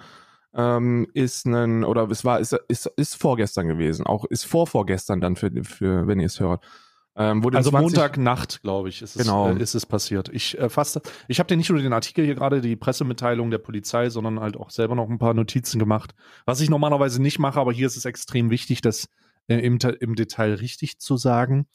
[0.55, 5.37] ähm, ist ein, oder es war, ist, ist, ist vorgestern gewesen, auch ist vorvorgestern dann
[5.37, 6.63] für, für wenn ihr es hört.
[7.15, 9.51] Ähm, Also 20 Montagnacht, glaube ich, ist es, Genau.
[9.51, 10.31] äh, ist es passiert.
[10.31, 13.59] Ich äh, fasse, ich habe dir nicht nur den Artikel hier gerade, die Pressemitteilung der
[13.59, 16.15] Polizei, sondern halt auch selber noch ein paar Notizen gemacht.
[16.47, 19.09] Was ich normalerweise nicht mache, aber hier ist es extrem wichtig, das
[19.49, 21.67] äh, im, im Detail richtig zu sagen.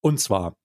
[0.00, 0.56] Und zwar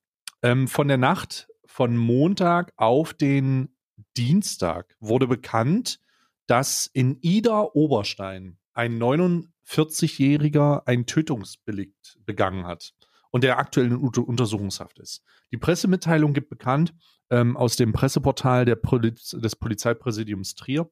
[0.41, 3.69] ähm, von der Nacht von Montag auf den
[4.17, 5.99] Dienstag wurde bekannt,
[6.47, 12.95] dass in Ida Oberstein ein 49-Jähriger ein Tötungsdelikt begangen hat
[13.29, 15.23] und der aktuell in Unter Untersuchungshaft ist.
[15.51, 16.95] Die Pressemitteilung gibt bekannt
[17.29, 20.89] ähm, aus dem Presseportal Poliz des Polizeipräsidiums Trier,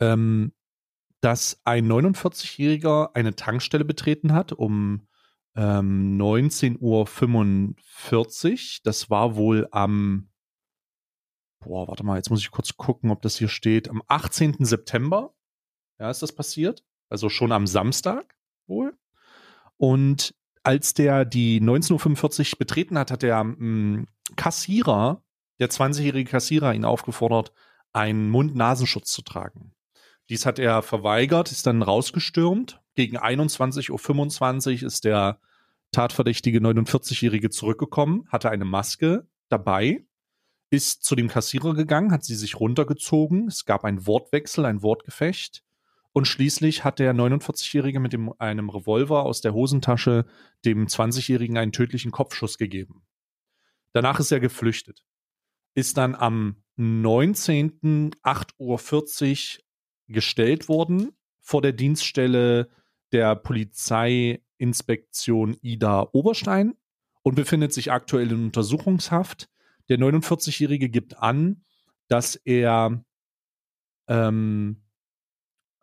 [0.00, 0.52] ähm,
[1.22, 5.08] dass ein 49-Jähriger eine Tankstelle betreten hat um
[5.56, 7.06] ähm, 19.45 Uhr.
[8.84, 10.30] Das war wohl am,
[11.60, 14.64] boah, warte mal, jetzt muss ich kurz gucken, ob das hier steht, am 18.
[14.64, 15.34] September.
[15.98, 16.84] Ja, ist das passiert?
[17.08, 18.36] Also schon am Samstag
[18.66, 18.96] wohl.
[19.76, 25.24] Und als der die 19.45 Uhr betreten hat, hat der ähm, Kassierer,
[25.58, 27.52] der 20-jährige Kassierer, ihn aufgefordert,
[27.92, 29.74] einen Mund-Nasenschutz zu tragen.
[30.28, 32.79] Dies hat er verweigert, ist dann rausgestürmt.
[32.94, 35.40] Gegen 21.25 Uhr ist der
[35.92, 40.04] tatverdächtige 49-Jährige zurückgekommen, hatte eine Maske dabei,
[40.70, 43.48] ist zu dem Kassierer gegangen, hat sie sich runtergezogen.
[43.48, 45.64] Es gab einen Wortwechsel, ein Wortgefecht.
[46.12, 50.26] Und schließlich hat der 49-Jährige mit dem, einem Revolver aus der Hosentasche
[50.64, 53.02] dem 20-Jährigen einen tödlichen Kopfschuss gegeben.
[53.92, 55.04] Danach ist er geflüchtet.
[55.74, 58.12] Ist dann am 19.
[58.22, 59.64] 8.40 Uhr
[60.08, 62.70] gestellt worden vor der Dienststelle
[63.12, 66.74] der Polizeiinspektion Ida Oberstein
[67.22, 69.48] und befindet sich aktuell in Untersuchungshaft.
[69.88, 71.64] Der 49-Jährige gibt an,
[72.08, 73.04] dass er
[74.08, 74.82] ähm,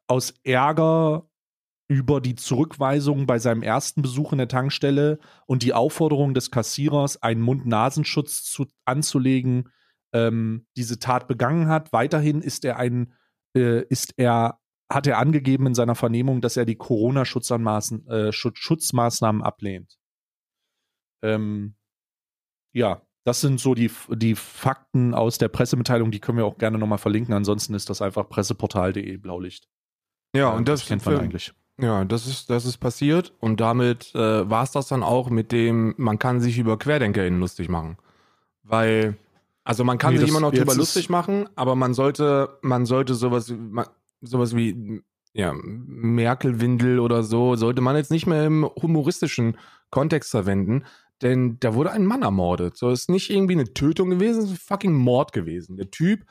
[0.08, 1.30] aus Ärger
[1.88, 7.22] über die Zurückweisung bei seinem ersten Besuch in der Tankstelle und die Aufforderung des Kassierers,
[7.22, 9.70] einen Mund-Nasenschutz zu, anzulegen,
[10.14, 11.94] ähm, diese Tat begangen hat.
[11.94, 13.14] Weiterhin ist er ein,
[13.56, 18.94] äh, ist er, hat er angegeben in seiner Vernehmung, dass er die Corona-Schutzmaßnahmen äh, Schutz,
[18.94, 19.98] ablehnt.
[21.24, 21.76] Ähm,
[22.74, 26.78] ja, das sind so die, die Fakten aus der Pressemitteilung, die können wir auch gerne
[26.78, 27.34] nochmal verlinken.
[27.34, 29.68] Ansonsten ist das einfach presseportal.de Blaulicht.
[30.36, 31.54] Ja, Äh, und das, kennt man für- eigentlich.
[31.80, 35.52] Ja, das ist, das ist passiert und damit äh, war es das dann auch mit
[35.52, 37.98] dem, man kann sich über QuerdenkerInnen lustig machen.
[38.64, 39.16] Weil,
[39.64, 42.88] also man kann Nee, sich das- immer noch drüber lustig machen, aber man sollte, man
[42.88, 43.90] sollte sowas, ma-
[44.22, 45.02] sowas wie,
[45.34, 49.58] ja, Merkel-Windel oder so, sollte man jetzt nicht mehr im humoristischen
[49.90, 50.84] Kontext verwenden,
[51.22, 52.78] denn da wurde ein Mann ermordet.
[52.78, 55.78] So ist nicht irgendwie eine Tötung gewesen, es ist ein fucking Mord gewesen.
[55.78, 56.26] Der Typ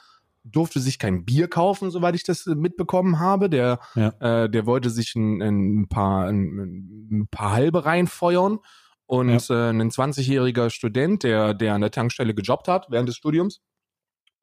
[0.45, 3.51] durfte sich kein Bier kaufen, soweit ich das mitbekommen habe.
[3.51, 4.09] Der, Ja.
[4.45, 8.59] äh, der wollte sich ein, ein, paar, ein, ein paar halbe reinfeuern.
[9.07, 13.61] Und äh, ein 20-jähriger Student, der, der an der Tankstelle gejobbt hat während des Studiums,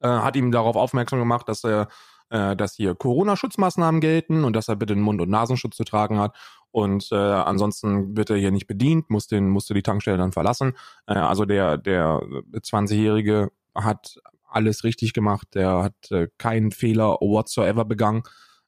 [0.00, 1.88] äh, hat ihm darauf aufmerksam gemacht, dass er
[2.30, 6.18] äh, dass hier Corona-Schutzmaßnahmen gelten und dass er bitte einen Mund- und Nasenschutz zu tragen
[6.18, 6.36] hat.
[6.70, 10.72] Und äh, ansonsten wird er hier nicht bedient, muss den, musste die Tankstelle dann verlassen.
[11.06, 12.20] Äh, also der, der
[12.52, 18.22] 20-Jährige hat alles richtig gemacht, der hat äh, keinen Fehler whatsoever begangen.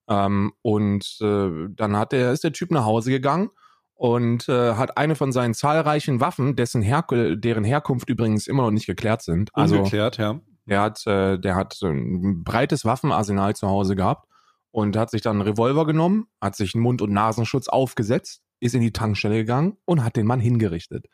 [0.09, 3.51] Ähm, und äh, dann hat der, ist der Typ nach Hause gegangen
[3.95, 8.71] und äh, hat eine von seinen zahlreichen Waffen, dessen Her deren Herkunft übrigens immer noch
[8.71, 9.51] nicht geklärt sind.
[9.55, 10.41] Also Ungeklärt, ja.
[10.67, 14.29] Der hat, äh, der hat ein breites Waffenarsenal zu Hause gehabt
[14.71, 18.75] und hat sich dann einen Revolver genommen, hat sich einen Mund- und Nasenschutz aufgesetzt, ist
[18.75, 21.07] in die Tankstelle gegangen und hat den Mann hingerichtet.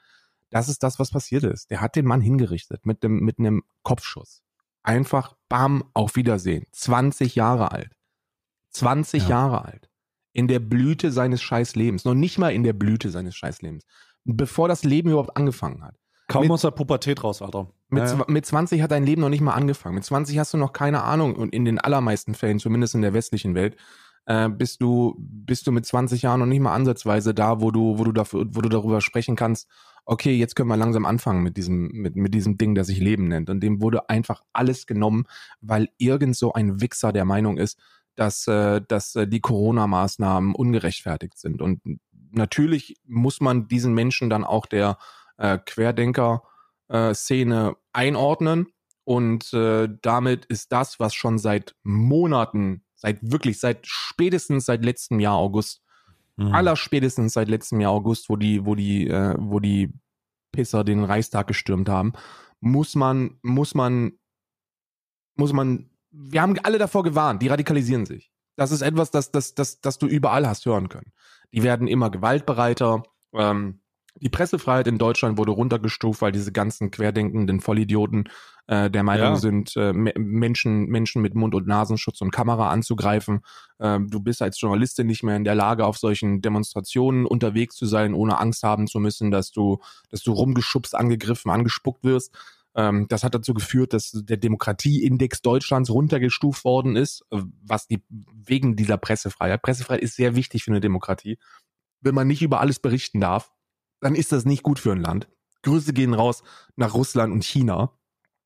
[0.51, 1.71] Das ist das, was passiert ist.
[1.71, 4.43] Der hat den Mann hingerichtet mit dem, mit einem Kopfschuss.
[4.83, 6.67] Einfach, bam, auf Wiedersehen.
[6.73, 7.93] 20 Jahre alt.
[8.71, 9.29] 20 Ja.
[9.29, 9.89] Jahre alt.
[10.33, 12.05] In der Blüte seines Scheißlebens.
[12.05, 13.85] Noch nicht mal in der Blüte seines Scheißlebens.
[14.25, 15.95] Bevor das Leben überhaupt angefangen hat.
[16.29, 17.71] Kaum Mit- aus der Pubertät raus, Alter.
[17.93, 19.97] Mit, Ja, mit 20 hat dein Leben noch nicht mal angefangen.
[19.97, 23.13] Mit 20 hast du noch keine Ahnung und in den allermeisten Fällen, zumindest in der
[23.13, 23.77] westlichen Welt,
[24.25, 27.99] äh, bist du bist du mit 20 Jahren noch nicht mal ansatzweise da, wo du
[27.99, 29.69] wo du dafür wo du darüber sprechen kannst.
[30.07, 33.29] Okay, jetzt können wir langsam anfangen mit diesem mit mit diesem Ding, das sich Leben
[33.29, 33.51] nennt.
[33.51, 35.25] Und dem wurde einfach alles genommen,
[35.61, 37.79] weil irgend so ein Wichser der Meinung ist,
[38.15, 41.61] dass äh, dass äh, die Corona-Maßnahmen ungerechtfertigt sind.
[41.61, 41.83] Und
[42.31, 44.97] natürlich muss man diesen Menschen dann auch der
[45.37, 46.43] äh, Querdenker
[46.93, 48.69] äh, Szene einordnen.
[49.05, 55.19] Und äh, damit ist das, was schon seit Monaten, seit wirklich, seit spätestens seit letztem
[55.19, 55.83] Jahr August,
[56.37, 56.55] Mhm.
[56.55, 59.93] aller spätestens seit letztem Jahr August, wo die, wo die, äh, wo die
[60.51, 62.13] Pisser den Reichstag gestürmt haben,
[62.61, 64.13] muss man, muss man,
[65.35, 68.33] muss man, wir haben alle davor gewarnt, die radikalisieren sich.
[68.57, 71.13] Das ist etwas, das, das, das, das du überall hast hören können.
[71.53, 73.03] Die werden immer gewaltbereiter.
[73.35, 73.82] Ähm,
[74.17, 78.29] die Pressefreiheit in Deutschland wurde runtergestuft, weil diese ganzen querdenkenden Vollidioten
[78.67, 79.37] äh, der Meinung Ja.
[79.37, 83.41] sind, äh, Me- Menschen, Menschen mit Mund- und Nasenschutz und Kamera anzugreifen.
[83.81, 87.87] Ähm, du bist als Journalistin nicht mehr in der Lage, auf solchen Demonstrationen unterwegs zu
[87.87, 89.79] sein, ohne Angst haben zu müssen, dass du,
[90.11, 92.33] dass du rumgeschubst, angegriffen, angespuckt wirst.
[92.77, 98.03] Ähm, das hat dazu geführt, dass der Demokratieindex Deutschlands runtergestuft worden ist, äh, was die
[98.11, 99.63] wegen dieser Pressefreiheit.
[99.63, 101.39] Pressefreiheit ist sehr wichtig für eine Demokratie.
[102.01, 103.51] Wenn man nicht über alles berichten darf,
[104.03, 105.29] dann ist das nicht gut für ein Land.
[105.63, 106.43] Grüße gehen raus
[106.77, 107.97] nach Russland und China,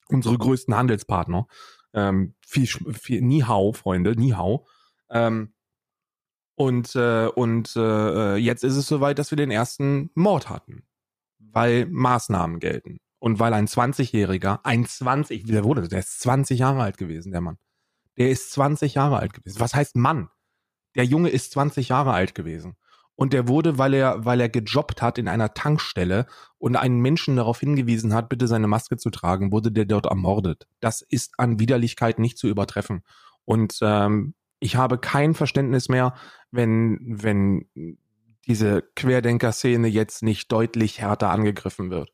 [0.09, 1.49] unsere größten Handelspartner.
[1.95, 4.67] Ähm, viel, viel, nie hau, Freunde, nie hau.
[5.11, 5.55] Ähm,
[6.55, 10.85] und äh, und äh, jetzt ist es soweit, dass wir den ersten Mord hatten,
[11.39, 12.99] weil Maßnahmen gelten.
[13.19, 17.41] Und weil ein 20-Jähriger, ein 20, der wurde, der ist 20 Jahre alt gewesen, der
[17.41, 17.59] Mann.
[18.19, 19.59] Der ist 20 Jahre alt gewesen.
[19.59, 20.29] Was heißt Mann?
[20.97, 22.77] Der Junge ist 20 Jahre alt gewesen.
[23.17, 26.27] Und der wurde, weil er, weil er gejobbt hat in einer Tankstelle
[26.59, 30.69] und einen Menschen darauf hingewiesen hat, bitte seine Maske zu tragen, wurde der dort ermordet.
[30.81, 33.03] Das ist an Widerlichkeit nicht zu übertreffen.
[33.47, 36.15] Und ähm, ich habe kein Verständnis mehr,
[36.51, 37.67] wenn, wenn
[38.47, 42.13] diese Querdenker-Szene jetzt nicht deutlich härter angegriffen wird.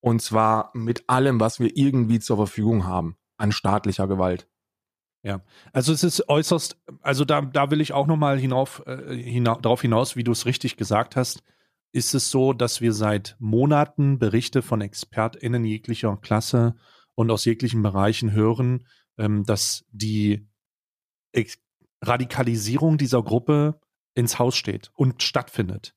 [0.00, 4.48] Und zwar mit allem, was wir irgendwie zur Verfügung haben an staatlicher Gewalt.
[5.72, 9.82] Also es ist äußerst, also da, da will ich auch nochmal hinauf, äh, hina darauf
[9.82, 11.42] hinaus, wie du es richtig gesagt hast,
[11.92, 16.76] ist es so, dass wir seit Monaten Berichte von ExpertInnen jeglicher Klasse
[17.14, 18.86] und aus jeglichen Bereichen hören,
[19.18, 20.46] ähm, dass die
[21.32, 21.58] Ex
[22.02, 23.80] Radikalisierung dieser Gruppe
[24.14, 25.94] ins Haus steht und stattfindet.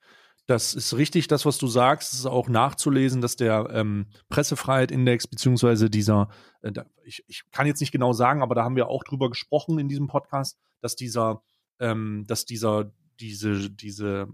[0.49, 2.12] Das ist richtig, das, was du sagst.
[2.12, 6.29] Es ist auch nachzulesen, dass der ähm, Pressefreiheit-Index beziehungsweise dieser,
[6.63, 6.71] äh,
[7.03, 9.88] ich, ich kann jetzt nicht genau sagen, aber da haben wir auch drüber gesprochen in
[9.88, 11.43] diesem Podcast, dass dieser,
[11.79, 14.27] ähm, dass dieser, diese, diese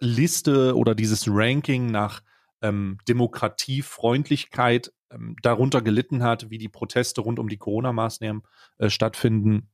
[0.00, 2.22] Liste oder dieses Ranking nach
[2.62, 8.44] ähm, Demokratiefreundlichkeit ähm, darunter gelitten hat, wie die Proteste rund um die Corona-Maßnahmen
[8.78, 9.68] äh, stattfinden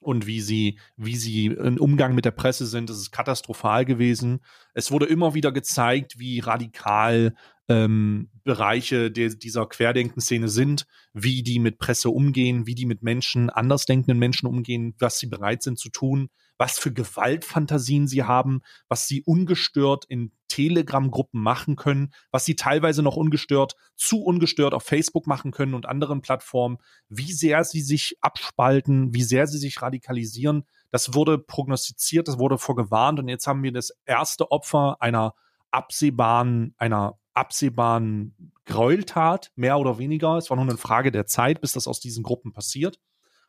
[0.00, 2.90] und wie sie, wie sie im Umgang mit der Presse sind.
[2.90, 4.40] Das ist katastrophal gewesen.
[4.74, 7.34] Es wurde immer wieder gezeigt, wie radikal
[7.70, 13.48] ähm, Bereiche de dieser Querdenken-Szene sind, wie die mit Presse umgehen, wie die mit Menschen,
[13.48, 19.06] andersdenkenden Menschen umgehen, was sie bereit sind zu tun, was für Gewaltfantasien sie haben, was
[19.06, 25.28] sie ungestört in Telegram-Gruppen machen können, was sie teilweise noch ungestört, zu ungestört auf Facebook
[25.28, 26.78] machen können und anderen Plattformen,
[27.08, 30.64] wie sehr sie sich abspalten, wie sehr sie sich radikalisieren.
[30.90, 35.34] Das wurde prognostiziert, das wurde vorgewarnt und jetzt haben wir das erste Opfer einer
[35.70, 40.36] absehbaren, einer absehbaren Gräueltat, mehr oder weniger.
[40.36, 43.00] Es war nur eine Frage der Zeit, bis das aus diesen Gruppen passiert.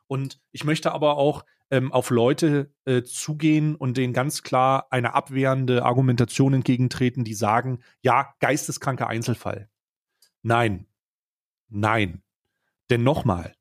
[0.07, 5.13] Und ich möchte aber auch ähm, auf Leute äh, zugehen und denen ganz klar eine
[5.13, 9.69] abwehrende Argumentation entgegentreten, die sagen, ja, geisteskranker Einzelfall.
[10.41, 10.87] Nein.
[11.69, 12.23] Nein.
[12.89, 13.55] Denn nochmal,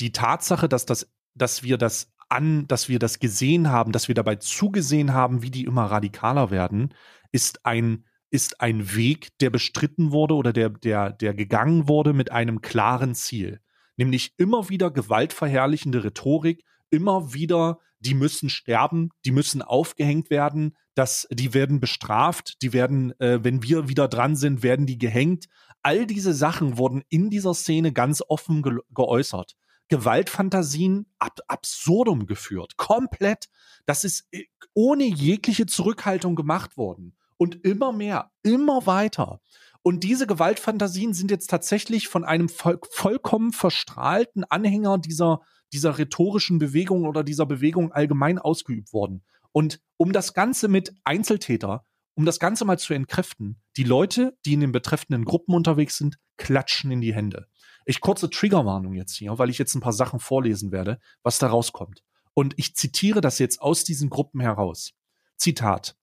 [0.00, 4.14] die Tatsache, dass das, dass wir das an, dass wir das gesehen haben, dass wir
[4.14, 6.94] dabei zugesehen haben, wie die immer radikaler werden,
[7.32, 12.32] ist ein, ist ein Weg, der bestritten wurde oder der, der, der gegangen wurde mit
[12.32, 13.60] einem klaren Ziel.
[13.96, 21.26] Nämlich immer wieder gewaltverherrlichende Rhetorik, immer wieder, die müssen sterben, die müssen aufgehängt werden, dass
[21.30, 25.46] die werden bestraft, die werden, äh, wenn wir wieder dran sind, werden die gehängt.
[25.82, 29.54] All diese Sachen wurden in dieser Szene ganz offen ge geäußert.
[29.88, 33.48] Gewaltfantasien ab absurdum geführt, komplett.
[33.86, 37.16] Das ist äh, ohne jegliche Zurückhaltung gemacht worden.
[37.36, 39.40] Und immer mehr, immer weiter.
[39.82, 45.40] Und diese Gewaltfantasien sind jetzt tatsächlich von einem voll, vollkommen verstrahlten Anhänger dieser
[45.74, 49.24] dieser rhetorischen Bewegung oder dieser Bewegung allgemein ausgeübt worden.
[49.50, 54.54] Und um das Ganze mit Einzeltäter, um das Ganze mal zu entkräften, die Leute, die
[54.54, 57.48] in den betreffenden Gruppen unterwegs sind, klatschen in die Hände.
[57.84, 61.48] Ich kurze Triggerwarnung jetzt hier, weil ich jetzt ein paar Sachen vorlesen werde, was da
[61.48, 62.02] rauskommt.
[62.32, 64.92] Und ich zitiere das jetzt aus diesen Gruppen heraus.
[65.36, 65.96] Zitat.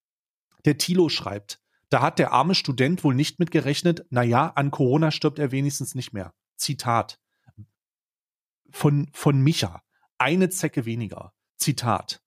[0.66, 5.40] Der Tilo schreibt, da hat der arme Student wohl nicht mitgerechnet, naja, an Corona stirbt
[5.40, 6.34] er wenigstens nicht mehr.
[6.56, 7.20] Zitat
[8.72, 9.84] von, von Micha.
[10.18, 11.34] Eine Zecke weniger.
[11.58, 12.22] Zitat.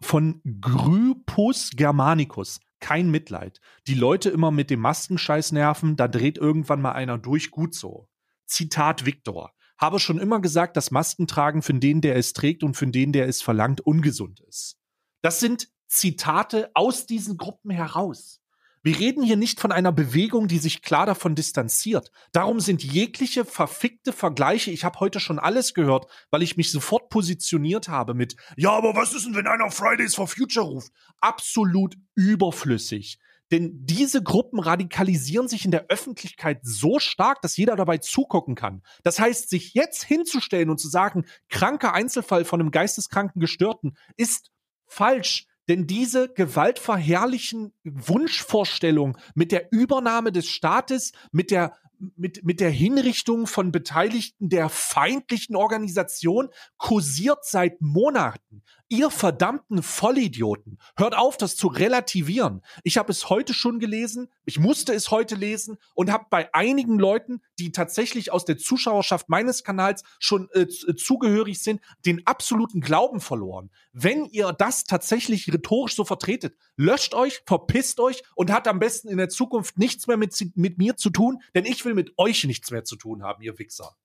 [0.00, 2.60] Von Grypus Germanicus.
[2.78, 3.60] Kein Mitleid.
[3.86, 8.08] Die Leute immer mit dem Maskenscheiß nerven, da dreht irgendwann mal einer durch, gut so.
[8.46, 9.52] Zitat Viktor.
[9.78, 13.28] Habe schon immer gesagt, dass Maskentragen für den, der es trägt und für den, der
[13.28, 14.78] es verlangt, ungesund ist.
[15.22, 18.40] Das sind Zitate aus diesen Gruppen heraus.
[18.86, 22.12] Wir reden hier nicht von einer Bewegung, die sich klar davon distanziert.
[22.30, 27.08] Darum sind jegliche verfickte Vergleiche, ich habe heute schon alles gehört, weil ich mich sofort
[27.08, 30.92] positioniert habe mit, ja, aber was ist denn, wenn einer Fridays for Future ruft?
[31.20, 33.18] Absolut überflüssig.
[33.52, 38.82] Denn diese Gruppen radikalisieren sich in der Öffentlichkeit so stark, dass jeder dabei zugucken kann.
[39.04, 44.50] Das heißt, sich jetzt hinzustellen und zu sagen, kranker Einzelfall von einem geisteskranken Gestörten ist
[44.86, 45.46] falsch.
[45.68, 53.46] Denn diese gewaltverherrlichen Wunschvorstellungen mit der Übernahme des Staates, mit der mit, mit der Hinrichtung
[53.46, 58.62] von Beteiligten der feindlichen Organisation kursiert seit Monaten.
[58.88, 62.62] Ihr verdammten Vollidioten, hört auf, das zu relativieren.
[62.84, 66.96] Ich habe es heute schon gelesen, ich musste es heute lesen und habe bei einigen
[66.96, 72.80] Leuten, die tatsächlich aus der Zuschauerschaft meines Kanals schon äh, äh, zugehörig sind, den absoluten
[72.80, 73.70] Glauben verloren.
[73.92, 79.08] Wenn ihr das tatsächlich rhetorisch so vertretet, löscht euch, verpisst euch und hat am besten
[79.08, 82.44] in der Zukunft nichts mehr mit, mit mir zu tun, denn ich will mit euch
[82.44, 83.96] nichts mehr zu tun haben, ihr Wichser.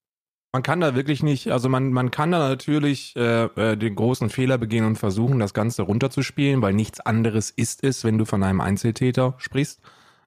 [0.53, 4.29] Man kann da wirklich nicht, also man, man kann da natürlich äh, äh, den großen
[4.29, 8.43] Fehler begehen und versuchen, das Ganze runterzuspielen, weil nichts anderes ist es, wenn du von
[8.43, 9.79] einem Einzeltäter sprichst.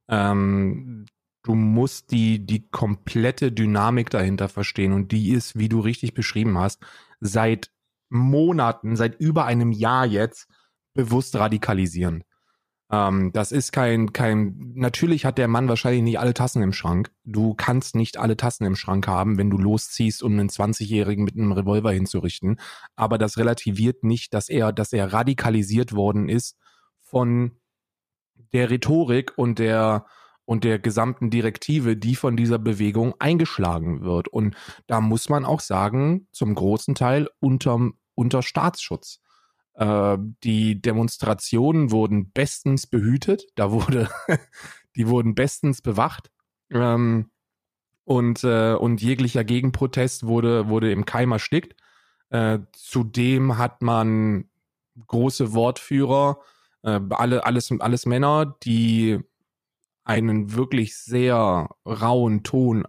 [0.08, 1.04] Ähm,
[1.42, 6.56] du musst die, die komplette Dynamik dahinter verstehen und die ist, wie du richtig beschrieben
[6.58, 6.80] hast,
[7.20, 7.70] seit
[8.08, 10.48] Monaten, seit über einem Jahr jetzt
[10.94, 12.24] bewusst radikalisierend.
[12.94, 17.10] Ähm, das ist kein, kein, natürlich hat der Mann wahrscheinlich nicht alle Tassen im Schrank.
[17.24, 21.34] Du kannst nicht alle Tassen im Schrank haben, wenn du losziehst, um einen 20-Jährigen mit
[21.34, 22.60] einem Revolver hinzurichten.
[22.94, 26.56] Aber das relativiert nicht, dass er, dass er radikalisiert worden ist
[27.00, 27.52] von
[28.52, 30.06] der Rhetorik und der,
[30.44, 34.28] und der gesamten Direktive, die von dieser Bewegung eingeschlagen wird.
[34.28, 34.54] Und
[34.86, 39.20] da muss man auch sagen, zum großen Teil unterm, unter Staatsschutz.
[39.74, 43.44] Äh, die Demonstrationen wurden bestens behütet.
[43.56, 44.08] Da wurde,
[44.96, 46.30] die wurden bestens bewacht.
[46.70, 47.30] Ähm,
[48.04, 51.74] und, äh, und jeglicher Gegenprotest wurde, wurde im Keim erstickt.
[52.30, 54.48] Äh, zudem hat man
[55.06, 56.38] große Wortführer,
[56.82, 59.20] äh, alle, alles, alles Männer, die
[60.04, 62.86] einen wirklich sehr rauen Ton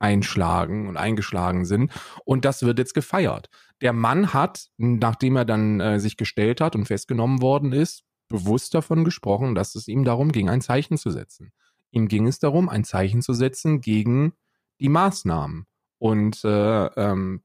[0.00, 1.92] einschlagen und eingeschlagen sind.
[2.24, 3.50] Und das wird jetzt gefeiert.
[3.80, 8.74] Der Mann hat, nachdem er dann äh, sich gestellt hat und festgenommen worden ist, bewusst
[8.74, 11.52] davon gesprochen, dass es ihm darum ging, ein Zeichen zu setzen.
[11.90, 14.32] Ihm ging es darum, ein Zeichen zu setzen gegen
[14.80, 15.66] die Maßnahmen.
[15.98, 17.42] Und äh, ähm,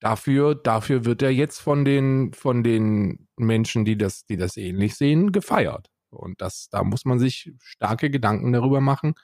[0.00, 4.96] dafür, dafür wird er jetzt von den, von den Menschen, die das, die das ähnlich
[4.96, 5.90] sehen, gefeiert.
[6.10, 9.14] Und das, da muss man sich starke Gedanken darüber machen,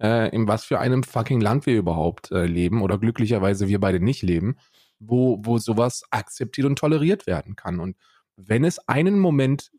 [0.00, 4.00] äh, in was für einem fucking Land wir überhaupt äh, leben oder glücklicherweise wir beide
[4.00, 4.56] nicht leben,
[5.00, 7.80] wo, wo sowas akzeptiert und toleriert werden kann.
[7.80, 7.96] Und
[8.36, 9.70] wenn es einen Moment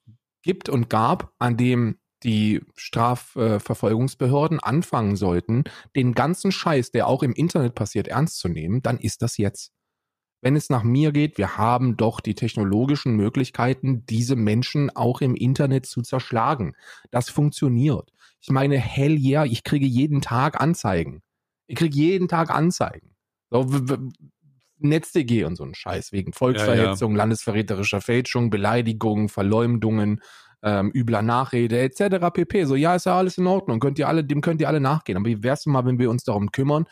[0.41, 5.63] gibt und gab, an dem die Strafverfolgungsbehörden anfangen sollten,
[5.95, 9.71] den ganzen Scheiß, der auch im Internet passiert, ernst zu nehmen, dann ist das jetzt.
[10.41, 15.35] wenn es nach mir geht, wir haben doch die technologischen Möglichkeiten, diese Menschen auch im
[15.35, 16.75] Internet zu zerschlagen.
[17.11, 18.11] Das funktioniert.
[18.41, 21.21] Ich meine, hell yeah, ich kriege jeden Tag Anzeigen.
[21.67, 23.15] Ich kriege jeden Tag Anzeigen.
[23.49, 23.65] So,
[24.79, 27.23] NetzDG und so ein Scheiß wegen Volksverhetzung, ja, ja.
[27.23, 30.21] landesverräterischer Fälschung, Beleidigung, Verleumdungen,
[30.61, 32.31] ähm, übler Nachrede etc.
[32.33, 32.65] pp.
[32.65, 33.79] So, ja, ist ja alles in Ordnung.
[33.79, 35.17] Könnt ihr alle, dem könnt ihr alle nachgehen.
[35.17, 36.85] Aber wie wär's mal, wenn wir uns darum kümmern,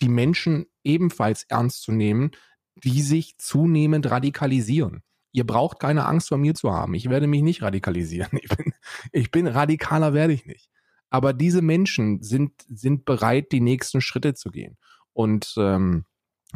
[0.00, 2.32] die Menschen ebenfalls ernst zu nehmen,
[2.76, 5.02] die sich zunehmend radikalisieren.
[5.32, 6.94] Ihr braucht keine Angst vor mir zu haben.
[6.94, 8.30] Ich werde mich nicht radikalisieren.
[8.42, 8.74] Ich bin,
[9.12, 10.70] ich bin radikaler werde ich nicht.
[11.10, 14.76] Aber diese Menschen sind, sind bereit, die nächsten Schritte zu gehen.
[15.12, 16.04] Und ähm,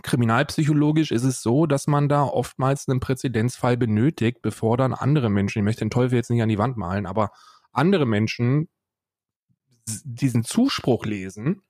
[0.03, 5.61] kriminalpsychologisch ist es so, dass man da oftmals einen Präzedenzfall benötigt, bevor dann andere Menschen,
[5.61, 7.31] ich möchte den Teufel jetzt nicht an die Wand malen, aber
[7.73, 8.69] andere Menschen
[10.05, 11.63] diesen Zuspruch lesen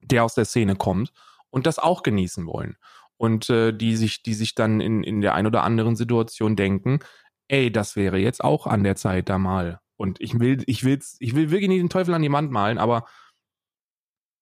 [0.00, 1.12] der aus der Szene kommt
[1.50, 2.76] und das auch genießen wollen.
[3.16, 7.00] Und äh, die sich, die sich dann in, in der ein oder anderen Situation denken,
[7.48, 9.80] ey, das wäre jetzt auch an der Zeit da mal.
[9.96, 12.78] Und ich will, ich will's, ich will wirklich nicht den Teufel an die Wand malen,
[12.78, 13.06] aber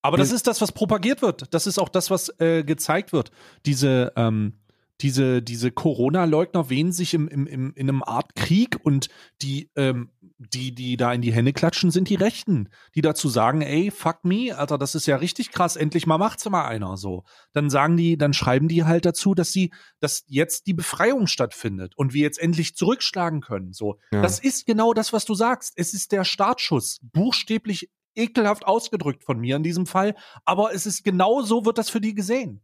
[0.06, 1.52] aber das ist das, was propagiert wird.
[1.52, 3.30] Das ist auch das, was äh, gezeigt wird.
[3.64, 4.54] Diese, ähm,
[5.00, 9.08] diese, diese Corona-Leugner wehen sich im, im, im, in einem Art Krieg und
[9.42, 13.60] die, ähm, die, die da in die Hände klatschen, sind die Rechten, die dazu sagen,
[13.60, 17.24] ey, fuck me, Alter, das ist ja richtig krass, endlich mal macht's mal einer so.
[17.52, 21.92] Dann sagen die, dann schreiben die halt dazu, dass sie, dass jetzt die Befreiung stattfindet
[21.96, 23.72] und wir jetzt endlich zurückschlagen können.
[23.72, 23.98] So.
[24.12, 24.22] Ja.
[24.22, 25.74] Das ist genau das, was du sagst.
[25.76, 27.00] Es ist der Startschuss.
[27.02, 30.14] Buchstäblich ekelhaft ausgedrückt von mir in diesem Fall,
[30.44, 32.60] aber es ist genau so wird das für die gesehen.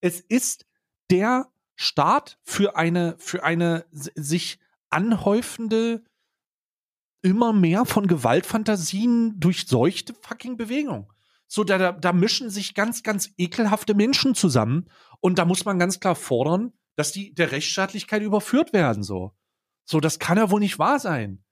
[0.00, 0.66] Es ist
[1.10, 4.58] der Start für eine, für eine sich
[4.90, 6.04] anhäufende,
[7.22, 11.12] immer mehr von Gewaltfantasien durchseuchte fucking Bewegung.
[11.46, 16.00] So, da, da mischen sich ganz, ganz ekelhafte Menschen zusammen und da muss man ganz
[16.00, 19.32] klar fordern, dass die der Rechtsstaatlichkeit überführt werden, so.
[19.84, 21.43] So, das kann ja wohl nicht wahr sein.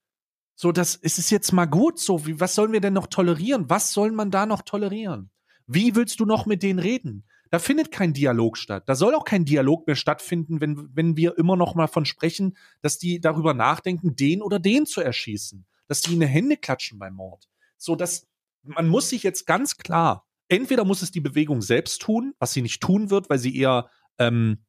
[0.55, 3.69] So, das, es ist jetzt mal gut, so, wie, was sollen wir denn noch tolerieren?
[3.69, 5.31] Was soll man da noch tolerieren?
[5.67, 7.25] Wie willst du noch mit denen reden?
[7.51, 8.85] Da findet kein Dialog statt.
[8.87, 12.57] Da soll auch kein Dialog mehr stattfinden, wenn, wenn wir immer noch mal von sprechen,
[12.81, 15.67] dass die darüber nachdenken, den oder den zu erschießen.
[15.87, 17.51] Dass die in die Hände klatschen beim Mord.
[17.77, 18.27] So, dass
[18.63, 22.63] man muss sich jetzt ganz klar, entweder muss es die Bewegung selbst tun, was sie
[22.63, 24.65] nicht tun wird, weil sie eher, ähm,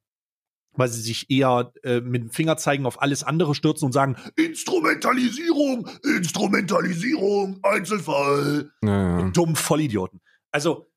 [0.76, 5.88] weil sie sich eher äh, mit dem Fingerzeigen auf alles andere stürzen und sagen, Instrumentalisierung,
[6.04, 8.72] Instrumentalisierung, Einzelfall.
[8.82, 9.30] Naja.
[9.32, 10.22] Dumm Vollidioten.
[10.52, 10.88] Also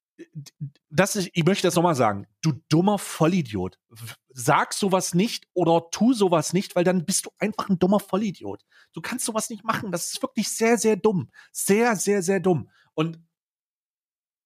[0.90, 3.78] das ist, ich möchte das nochmal sagen, du dummer Vollidiot.
[4.28, 8.64] Sag sowas nicht oder tu sowas nicht, weil dann bist du einfach ein dummer Vollidiot.
[8.92, 9.92] Du kannst sowas nicht machen.
[9.92, 11.30] Das ist wirklich sehr, sehr dumm.
[11.52, 12.70] Sehr, sehr, sehr dumm.
[12.94, 13.20] Und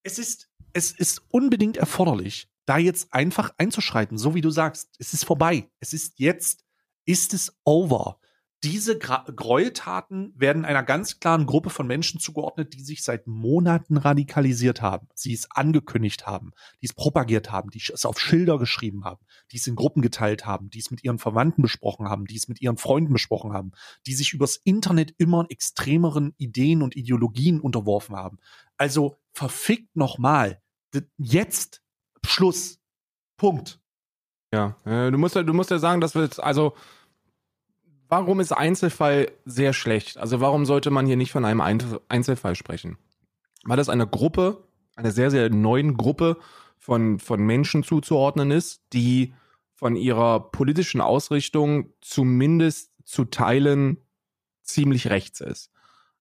[0.02, 4.94] es ist, es ist unbedingt erforderlich, da jetzt einfach einzuschreiten, so wie du sagst.
[5.00, 5.68] Es ist vorbei.
[5.80, 6.64] Es ist jetzt,
[7.04, 8.20] ist es over.
[8.62, 13.96] Diese Gra Gräueltaten werden einer ganz klaren Gruppe von Menschen zugeordnet, die sich seit Monaten
[13.96, 19.04] radikalisiert haben, sie es angekündigt haben, die es propagiert haben, die es auf Schilder geschrieben
[19.04, 22.36] haben, die es in Gruppen geteilt haben, die es mit ihren Verwandten besprochen haben, die
[22.36, 23.72] es mit ihren Freunden besprochen haben,
[24.06, 28.38] die sich übers Internet immer extremeren Ideen und Ideologien unterworfen haben.
[28.76, 30.62] Also verfickt nochmal.
[31.16, 31.82] Jetzt
[32.26, 32.78] Schluss.
[33.36, 33.80] Punkt.
[34.52, 36.74] Ja, äh, du musst ja, du musst ja sagen, dass wir jetzt, also
[38.08, 40.18] warum ist Einzelfall sehr schlecht?
[40.18, 42.98] Also warum sollte man hier nicht von einem Einzelfall sprechen?
[43.64, 44.64] Weil das eine Gruppe,
[44.96, 46.36] eine sehr, sehr neuen Gruppe
[46.78, 49.34] von, von Menschen zuzuordnen ist, die
[49.74, 53.98] von ihrer politischen Ausrichtung zumindest zu Teilen
[54.62, 55.70] ziemlich rechts ist.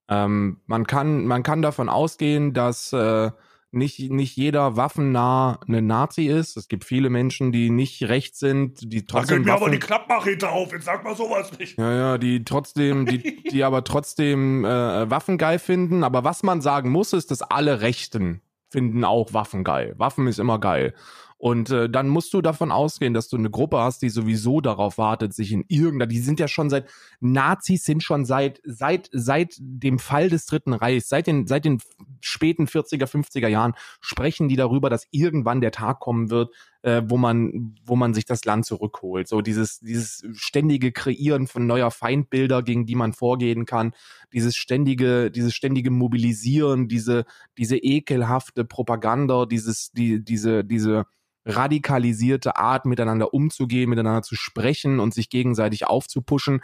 [0.07, 3.31] Ähm, man, kann, man kann davon ausgehen, dass äh,
[3.71, 6.57] nicht, nicht jeder waffennah eine Nazi ist.
[6.57, 9.29] Es gibt viele Menschen, die nicht rechts sind, die trotzdem.
[9.29, 11.77] Da geht mir Waffen aber die Klappmachete auf, jetzt sag mal sowas nicht.
[11.77, 16.03] Ja, ja, die trotzdem, die, die aber trotzdem äh, Waffen geil finden.
[16.03, 19.93] Aber was man sagen muss, ist, dass alle Rechten finden auch Waffen geil.
[19.97, 20.93] Waffen ist immer geil.
[21.39, 24.97] Und äh, dann musst du davon ausgehen, dass du eine Gruppe hast, die sowieso darauf
[24.97, 26.89] wartet, sich in irgendeiner, die sind ja schon seit,
[27.21, 31.79] Nazis sind schon seit, seit, seit dem Fall des Dritten Reichs, seit den, seit den
[32.19, 37.15] späten 40er, 50er Jahren, sprechen die darüber, dass irgendwann der Tag kommen wird, äh, wo
[37.15, 39.29] man, wo man sich das Land zurückholt.
[39.29, 43.93] So dieses, dieses ständige Kreieren von neuer Feindbilder, gegen die man vorgehen kann,
[44.33, 47.23] dieses ständige, dieses ständige Mobilisieren, diese,
[47.57, 51.05] diese ekelhafte Propaganda, dieses, die, diese, diese,
[51.45, 56.61] radikalisierte Art, miteinander umzugehen, miteinander zu sprechen und sich gegenseitig aufzupuschen.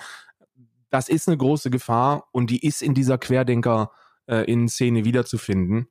[0.90, 3.92] Das ist eine große Gefahr und die ist in dieser Querdenker
[4.28, 5.88] äh, in Szene wiederzufinden.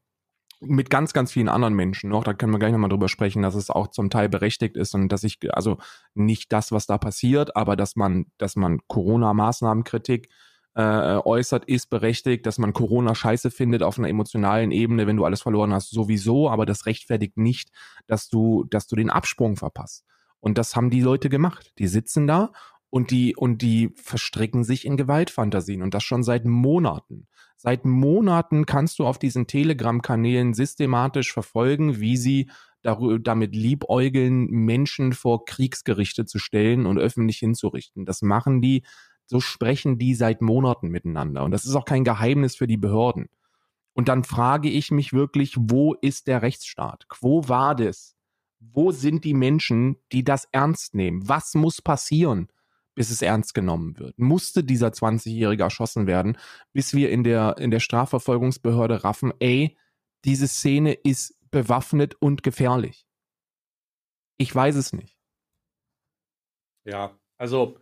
[0.60, 3.54] mit ganz, ganz vielen anderen Menschen noch, da können wir gleich nochmal drüber sprechen, dass
[3.54, 5.78] es auch zum Teil berechtigt ist und dass ich, also
[6.14, 10.30] nicht das, was da passiert, aber dass man, dass man Corona-Maßnahmenkritik äh,
[10.76, 15.42] äußert, ist berechtigt, dass man Corona scheiße findet auf einer emotionalen Ebene, wenn du alles
[15.42, 17.70] verloren hast, sowieso, aber das rechtfertigt nicht,
[18.06, 20.04] dass du, dass du den Absprung verpasst.
[20.40, 21.72] Und das haben die Leute gemacht.
[21.78, 22.52] Die sitzen da
[22.90, 27.28] und die, und die verstricken sich in Gewaltfantasien und das schon seit Monaten.
[27.56, 32.50] Seit Monaten kannst du auf diesen Telegram-Kanälen systematisch verfolgen, wie sie
[32.82, 38.04] damit liebäugeln, Menschen vor Kriegsgerichte zu stellen und öffentlich hinzurichten.
[38.04, 38.84] Das machen die,
[39.26, 41.44] so sprechen die seit Monaten miteinander.
[41.44, 43.28] Und das ist auch kein Geheimnis für die Behörden.
[43.92, 47.06] Und dann frage ich mich wirklich, wo ist der Rechtsstaat?
[47.20, 48.16] Wo war das?
[48.58, 51.28] Wo sind die Menschen, die das ernst nehmen?
[51.28, 52.48] Was muss passieren?
[52.94, 54.18] bis es ernst genommen wird.
[54.18, 56.38] Musste dieser 20-Jährige erschossen werden,
[56.72, 59.76] bis wir in der, in der Strafverfolgungsbehörde raffen, ey,
[60.24, 63.06] diese Szene ist bewaffnet und gefährlich.
[64.36, 65.18] Ich weiß es nicht.
[66.84, 67.78] Ja, also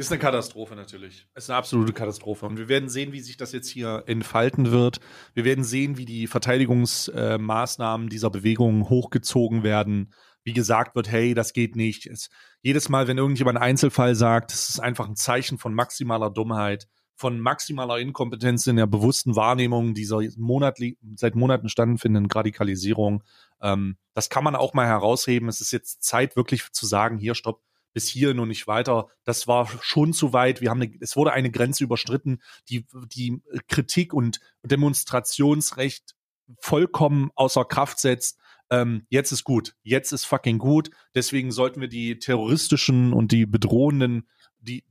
[0.00, 1.28] ist eine Katastrophe natürlich.
[1.34, 2.46] Ist eine absolute Katastrophe.
[2.46, 5.00] Und wir werden sehen, wie sich das jetzt hier entfalten wird.
[5.34, 11.52] Wir werden sehen, wie die Verteidigungsmaßnahmen dieser Bewegung hochgezogen werden wie gesagt wird, hey, das
[11.52, 12.06] geht nicht.
[12.06, 12.30] Es,
[12.62, 16.88] jedes Mal, wenn irgendjemand einen Einzelfall sagt, es ist einfach ein Zeichen von maximaler Dummheit,
[17.14, 23.22] von maximaler Inkompetenz in der bewussten Wahrnehmung dieser monatlich, seit Monaten stattfindenden Radikalisierung.
[23.60, 25.48] Ähm, das kann man auch mal herausheben.
[25.48, 27.60] Es ist jetzt Zeit, wirklich zu sagen, hier, stopp,
[27.92, 29.08] bis hier und nicht weiter.
[29.24, 30.60] Das war schon zu weit.
[30.60, 36.14] Wir haben eine, es wurde eine Grenze überstritten, die, die Kritik und Demonstrationsrecht
[36.58, 38.38] vollkommen außer Kraft setzt
[38.70, 40.90] ähm, jetzt ist gut, jetzt ist fucking gut.
[41.14, 44.28] Deswegen sollten wir die terroristischen und die bedrohenden,
[44.60, 44.84] die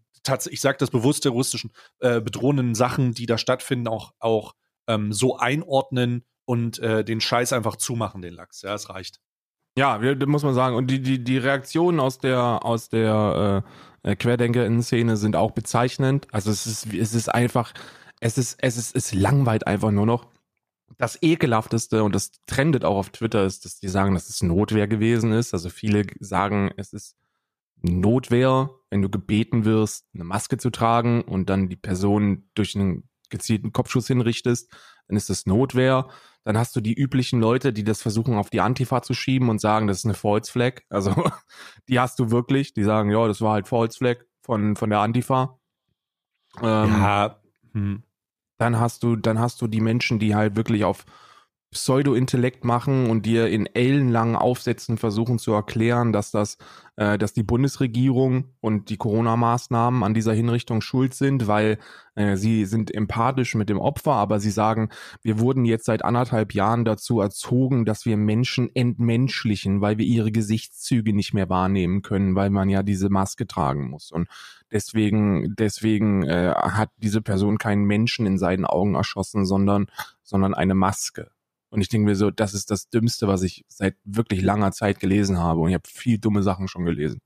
[0.52, 4.54] ich sage das bewusst terroristischen, äh, bedrohenden Sachen, die da stattfinden, auch, auch
[4.86, 8.62] ähm, so einordnen und äh, den Scheiß einfach zumachen, den Lachs.
[8.62, 9.22] Ja, es reicht.
[9.80, 10.76] Ja, muss man sagen.
[10.76, 13.64] Und die, die, die Reaktionen aus der, aus der
[14.04, 16.28] äh, Querdenker-Szene sind auch bezeichnend.
[16.34, 17.74] Also es ist, es ist einfach,
[18.20, 20.28] es ist, es ist, es langweilt einfach nur noch
[20.98, 24.90] das ekelhafteste und das trendet auch auf Twitter ist, dass die sagen, dass es Notwehr
[24.90, 25.54] gewesen ist.
[25.54, 27.16] Also viele sagen, es ist
[27.82, 33.08] Notwehr, wenn du gebeten wirst, eine Maske zu tragen und dann die Person durch einen
[33.30, 34.74] gezielten Kopfschuss hinrichtest,
[35.08, 36.10] dann ist das Notwehr.
[36.44, 39.60] Dann hast du die üblichen Leute, die das versuchen auf die Antifa zu schieben und
[39.60, 40.82] sagen, das ist eine False Flag.
[40.90, 41.14] Also
[41.90, 45.00] die hast du wirklich, die sagen, ja, das war halt False Flag von, von der
[45.00, 45.60] Antifa.
[46.62, 47.40] Ähm, ja,
[47.74, 48.04] hm
[48.60, 51.06] dann hast du, dann hast du die Menschen, die halt wirklich auf
[51.72, 56.58] Pseudo-Intellekt machen und dir in ellenlangen Aufsätzen versuchen zu erklären, dass das,
[56.96, 61.78] äh, dass die Bundesregierung und die Corona-Maßnahmen an dieser Hinrichtung schuld sind, weil
[62.16, 64.90] äh, sie sind empathisch mit dem Opfer, aber sie sagen,
[65.22, 70.32] wir wurden jetzt seit anderthalb Jahren dazu erzogen, dass wir Menschen entmenschlichen, weil wir ihre
[70.32, 74.12] Gesichtszüge nicht mehr wahrnehmen können, weil man ja diese Maske tragen muss.
[74.12, 74.28] Und
[74.72, 79.86] deswegen, deswegen äh, hat diese Person keinen Menschen in seinen Augen erschossen, sondern,
[80.24, 81.30] sondern eine Maske.
[81.70, 85.00] Und ich denke mir so, das ist das Dümmste, was ich seit wirklich langer Zeit
[85.00, 85.62] gelesen habe.
[85.62, 87.22] Und ich habe viel dumme Sachen schon gelesen.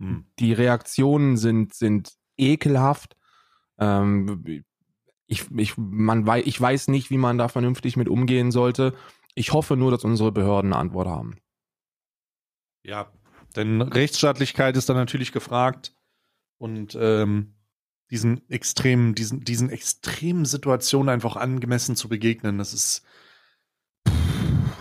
[0.00, 0.26] Hm.
[0.38, 3.16] Die Reaktionen sind, sind ekelhaft.
[3.78, 4.64] Ähm,
[5.26, 8.94] ich, ich, man wei ich weiß nicht, wie man da vernünftig mit umgehen sollte.
[9.34, 11.36] Ich hoffe nur, dass unsere Behörden eine Antwort haben.
[12.82, 13.12] Ja,
[13.54, 15.94] denn Rechtsstaatlichkeit ist dann natürlich gefragt.
[16.56, 17.54] Und ähm,
[18.10, 22.58] diesen extremen, diesen, diesen extremen Situationen einfach angemessen zu begegnen.
[22.58, 23.02] Das ist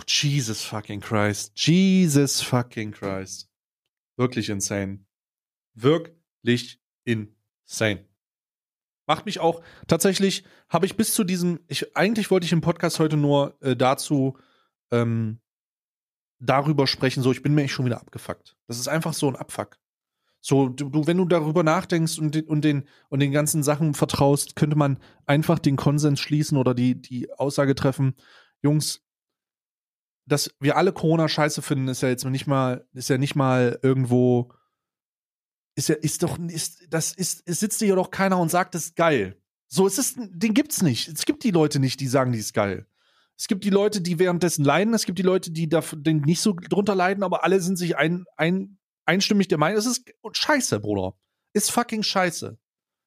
[0.08, 1.52] Jesus fucking Christ.
[1.56, 3.50] Jesus fucking Christ.
[4.16, 5.06] Wirklich insane.
[5.76, 8.06] Wirklich insane.
[9.06, 13.00] Macht mich auch, tatsächlich habe ich bis zu diesem, ich, eigentlich wollte ich im Podcast
[13.00, 14.38] heute nur äh, dazu
[14.92, 15.40] ähm,
[16.40, 18.58] darüber sprechen, so ich bin mir echt schon wieder abgefuckt.
[18.68, 19.78] Das ist einfach so ein Abfuck.
[20.50, 24.56] So, du, wenn du darüber nachdenkst und, den, und, den, und den ganzen Sachen vertraust,
[24.56, 28.16] könnte man einfach den Konsens schließen oder die, die Aussage treffen,
[28.62, 29.02] Jungs,
[30.26, 33.78] dass wir alle Corona scheiße finden, ist ja jetzt nicht mal, ist ja nicht mal
[33.82, 34.54] irgendwo,
[35.76, 38.86] ist ja, ist doch, ist, das ist, es sitzt hier doch keiner und sagt, das
[38.86, 39.36] ist geil.
[39.68, 41.10] So, es ist, den gibt's nicht.
[41.10, 42.88] Es gibt die Leute nicht, die sagen, die ist geil.
[43.38, 46.54] Es gibt die Leute, die währenddessen leiden, es gibt die Leute, die da nicht so
[46.54, 48.78] drunter leiden, aber alle sind sich ein, ein,
[49.08, 51.18] einstimmig der Meinung, es ist scheiße, Bruder.
[51.54, 52.58] Ist fucking scheiße.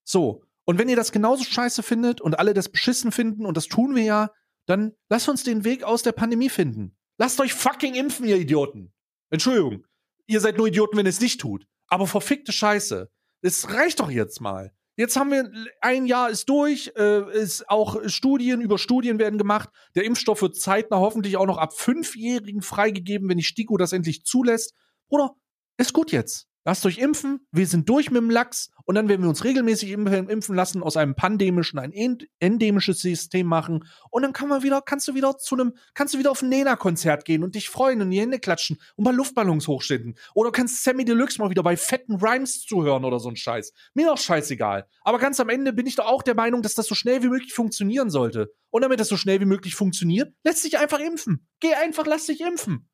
[0.05, 0.42] So.
[0.64, 3.94] Und wenn ihr das genauso scheiße findet und alle das beschissen finden, und das tun
[3.94, 4.30] wir ja,
[4.66, 6.96] dann lasst uns den Weg aus der Pandemie finden.
[7.18, 8.92] Lasst euch fucking impfen, ihr Idioten.
[9.30, 9.84] Entschuldigung.
[10.26, 11.66] Ihr seid nur Idioten, wenn ihr es nicht tut.
[11.88, 13.11] Aber verfickte Scheiße.
[13.42, 14.72] Es reicht doch jetzt mal.
[14.96, 19.70] Jetzt haben wir ein Jahr ist durch, äh, ist auch Studien über Studien werden gemacht.
[19.94, 24.24] Der Impfstoff wird zeitnah hoffentlich auch noch ab Fünfjährigen freigegeben, wenn die STIKO das endlich
[24.24, 24.74] zulässt.
[25.09, 25.34] Bruder,
[25.80, 26.50] ist gut jetzt.
[26.66, 29.92] Lasst euch impfen, wir sind durch mit dem Lachs und dann werden wir uns regelmäßig
[29.92, 31.92] impfen lassen, aus einem pandemischen ein
[32.38, 36.18] endemisches System machen und dann kann man wieder, kannst du wieder zu einem, kannst du
[36.18, 39.68] wieder auf ein Nena-Konzert gehen und dich freuen und die Hände klatschen und mal Luftballons
[39.68, 40.18] hochstellen.
[40.34, 43.72] Oder kannst Sammy Deluxe mal wieder bei fetten Rhymes zuhören oder so ein Scheiß.
[43.94, 44.86] Mir doch scheißegal.
[45.00, 47.28] Aber ganz am Ende bin ich doch auch der Meinung, dass das so schnell wie
[47.30, 48.52] möglich funktionieren sollte.
[48.68, 51.48] Und damit das so schnell wie möglich funktioniert, lässt sich einfach impfen.
[51.60, 52.90] Geh einfach, lass dich impfen.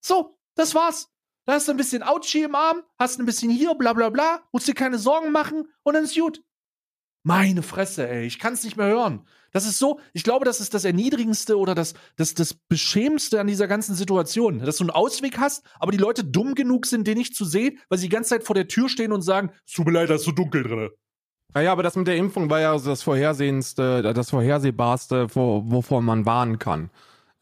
[0.00, 1.08] So, das war's.
[1.46, 4.42] Da hast du ein bisschen Ouchie im Arm, hast ein bisschen hier, bla bla bla,
[4.50, 6.42] musst dir keine Sorgen machen und dann ist gut.
[7.22, 9.26] Meine Fresse, ey, ich kann es nicht mehr hören.
[9.52, 13.46] Das ist so, ich glaube, das ist das Erniedrigendste oder das, das, das Beschämendste an
[13.46, 17.18] dieser ganzen Situation, dass du einen Ausweg hast, aber die Leute dumm genug sind, den
[17.18, 19.86] nicht zu sehen, weil sie die ganze Zeit vor der Tür stehen und sagen, tut
[19.86, 20.90] mir leid, da ist so dunkel drin.
[21.54, 26.58] Naja, aber das mit der Impfung war ja das Vorhersehendste, das Vorhersehbarste, wovon man warnen
[26.58, 26.90] kann.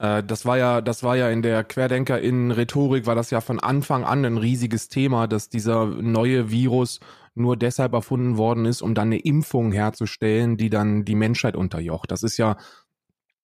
[0.04, 4.04] Äh, das war ja, das war ja in der Querdenker-In-Rhetorik, war das ja von Anfang
[4.04, 7.00] an ein riesiges Thema, dass dieser neue Virus
[7.34, 12.10] nur deshalb erfunden worden ist, um dann eine Impfung herzustellen, die dann die Menschheit unterjocht.
[12.10, 12.56] Das ist ja,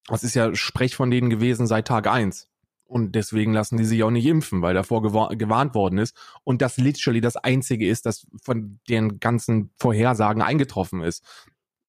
[0.07, 2.49] das ist ja Sprech von denen gewesen seit Tag eins.
[2.85, 6.17] Und deswegen lassen die sich auch nicht impfen, weil davor gewarnt worden ist.
[6.43, 11.25] Und das literally das Einzige ist, das von den ganzen Vorhersagen eingetroffen ist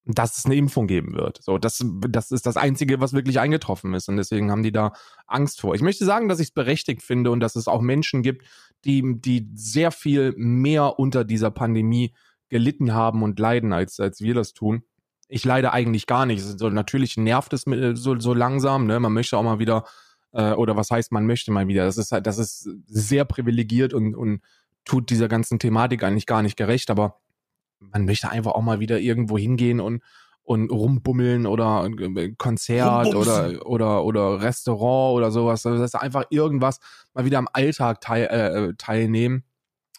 [0.04, 1.42] dass es eine Impfung geben wird.
[1.42, 4.08] So, das, das ist das Einzige, was wirklich eingetroffen ist.
[4.08, 4.92] Und deswegen haben die da
[5.26, 5.74] Angst vor.
[5.74, 8.44] Ich möchte sagen, dass ich es berechtigt finde und dass es auch Menschen gibt,
[8.84, 12.14] die, die sehr viel mehr unter dieser Pandemie
[12.48, 14.82] gelitten haben und leiden, als, als wir das tun.
[15.28, 16.42] Ich leide eigentlich gar nicht.
[16.42, 18.86] So, natürlich nervt es mit, so, so langsam.
[18.86, 18.98] Ne?
[18.98, 19.84] Man möchte auch mal wieder,
[20.32, 21.84] äh, oder was heißt, man möchte mal wieder.
[21.84, 24.42] Das ist halt, das ist sehr privilegiert und, und
[24.84, 26.90] tut dieser ganzen Thematik eigentlich gar nicht gerecht.
[26.90, 27.20] Aber
[27.92, 30.02] man möchte einfach auch mal wieder irgendwo hingehen und
[30.44, 35.64] und rumbummeln oder äh, Konzert oder oder oder Restaurant oder sowas.
[35.64, 36.80] Also das ist einfach irgendwas
[37.14, 39.44] mal wieder am Alltag teil, äh, teilnehmen.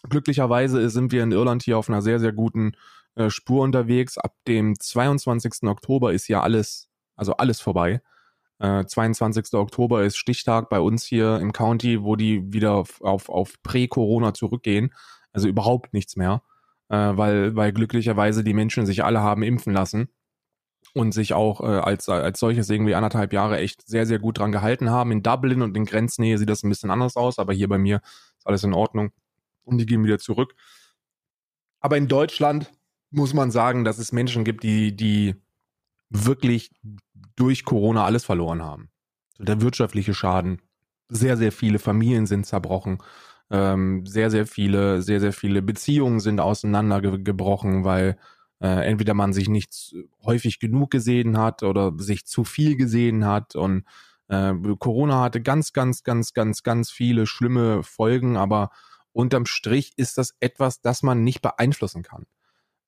[0.09, 2.73] Glücklicherweise sind wir in Irland hier auf einer sehr sehr guten
[3.15, 4.17] äh, Spur unterwegs.
[4.17, 5.63] Ab dem 22.
[5.63, 8.01] Oktober ist ja alles also alles vorbei.
[8.59, 9.53] Äh, 22.
[9.53, 14.34] Oktober ist Stichtag bei uns hier im County, wo die wieder auf auf, auf Prä-Corona
[14.34, 14.93] zurückgehen.
[15.31, 16.43] Also überhaupt nichts mehr
[16.93, 20.09] äh, weil, weil glücklicherweise die Menschen sich alle haben impfen lassen
[20.93, 24.51] und sich auch äh, als, als solches irgendwie anderthalb Jahre echt sehr, sehr gut dran
[24.51, 25.11] gehalten haben.
[25.11, 28.01] In Dublin und in Grenznähe sieht das ein bisschen anders aus, aber hier bei mir
[28.37, 29.11] ist alles in Ordnung
[29.63, 30.53] und die gehen wieder zurück.
[31.79, 32.71] Aber in Deutschland
[33.09, 35.35] muss man sagen, dass es Menschen gibt, die, die
[36.09, 36.69] wirklich
[37.35, 38.89] durch Corona alles verloren haben.
[39.39, 40.61] Der wirtschaftliche Schaden,
[41.09, 42.99] sehr, sehr viele Familien sind zerbrochen.
[43.53, 48.17] Ähm, sehr, sehr viele, sehr, sehr viele Beziehungen sind auseinandergebrochen, weil
[48.61, 49.95] äh, entweder man sich nicht
[50.25, 53.85] häufig genug gesehen hat oder sich zu viel gesehen hat und
[54.27, 58.71] äh, Corona hatte ganz, ganz, ganz, ganz, ganz viele schlimme Folgen, aber
[59.11, 62.25] unterm Strich ist das etwas, das man nicht beeinflussen kann.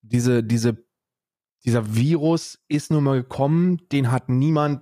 [0.02, 0.85] Diese, diese
[1.64, 4.82] dieser Virus ist nun mal gekommen, den hat niemand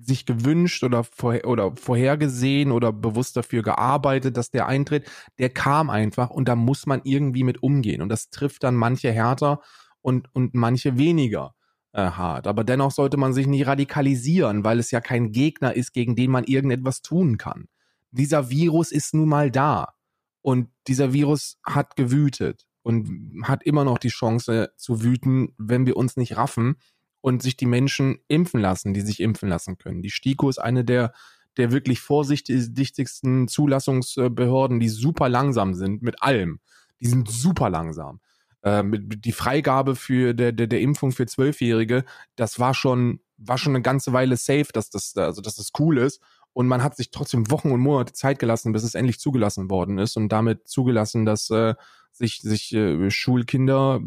[0.00, 5.08] sich gewünscht oder, vorher, oder vorhergesehen oder bewusst dafür gearbeitet, dass der eintritt.
[5.38, 8.02] Der kam einfach und da muss man irgendwie mit umgehen.
[8.02, 9.60] Und das trifft dann manche härter
[10.00, 11.54] und, und manche weniger
[11.92, 12.46] äh, hart.
[12.46, 16.30] Aber dennoch sollte man sich nicht radikalisieren, weil es ja kein Gegner ist, gegen den
[16.30, 17.68] man irgendetwas tun kann.
[18.10, 19.94] Dieser Virus ist nun mal da.
[20.40, 25.98] Und dieser Virus hat gewütet und hat immer noch die Chance zu wüten, wenn wir
[25.98, 26.76] uns nicht raffen
[27.20, 30.00] und sich die Menschen impfen lassen, die sich impfen lassen können.
[30.00, 31.12] Die STIKO ist eine der,
[31.58, 36.60] der wirklich vorsichtigsten Zulassungsbehörden, die super langsam sind mit allem.
[37.00, 38.20] Die sind super langsam.
[38.62, 43.74] Äh, die Freigabe für der, der, der Impfung für Zwölfjährige, das war schon, war schon
[43.74, 46.22] eine ganze Weile safe, dass das, also dass das cool ist.
[46.54, 49.98] Und man hat sich trotzdem Wochen und Monate Zeit gelassen, bis es endlich zugelassen worden
[49.98, 51.74] ist und damit zugelassen, dass äh,
[52.12, 54.00] sich, sich äh, Schulkinder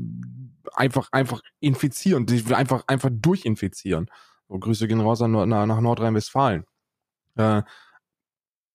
[0.73, 4.07] einfach, einfach infizieren, sich einfach, einfach durchinfizieren.
[4.47, 6.65] So, Grüße gehen raus an, nach, nach Nordrhein-Westfalen.
[7.35, 7.63] Äh,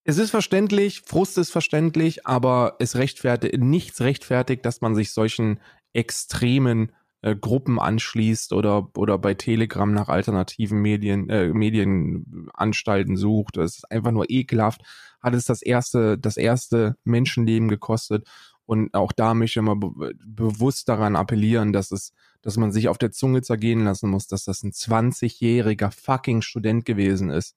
[0.05, 5.59] es ist verständlich, Frust ist verständlich, aber es rechtfertigt, nichts rechtfertigt, dass man sich solchen
[5.93, 13.57] extremen äh, Gruppen anschließt oder, oder bei Telegram nach alternativen Medien, äh, Medienanstalten sucht.
[13.57, 14.83] Es ist einfach nur ekelhaft.
[15.21, 18.29] Hat es das erste, das erste Menschenleben gekostet.
[18.67, 22.13] Und auch da möchte ich mal be bewusst daran appellieren, dass es,
[22.43, 26.85] dass man sich auf der Zunge zergehen lassen muss, dass das ein 20-jähriger fucking Student
[26.85, 27.57] gewesen ist,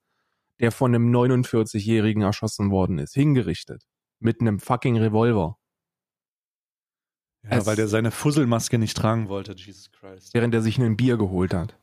[0.60, 3.88] der von einem 49-jährigen erschossen worden ist, hingerichtet.
[4.20, 5.58] Mit einem fucking Revolver.
[7.44, 10.34] Ja, Es- weil der seine Fusselmaske nicht tragen wollte, Jesus Christ.
[10.34, 11.76] während er sich ein Bier geholt hat.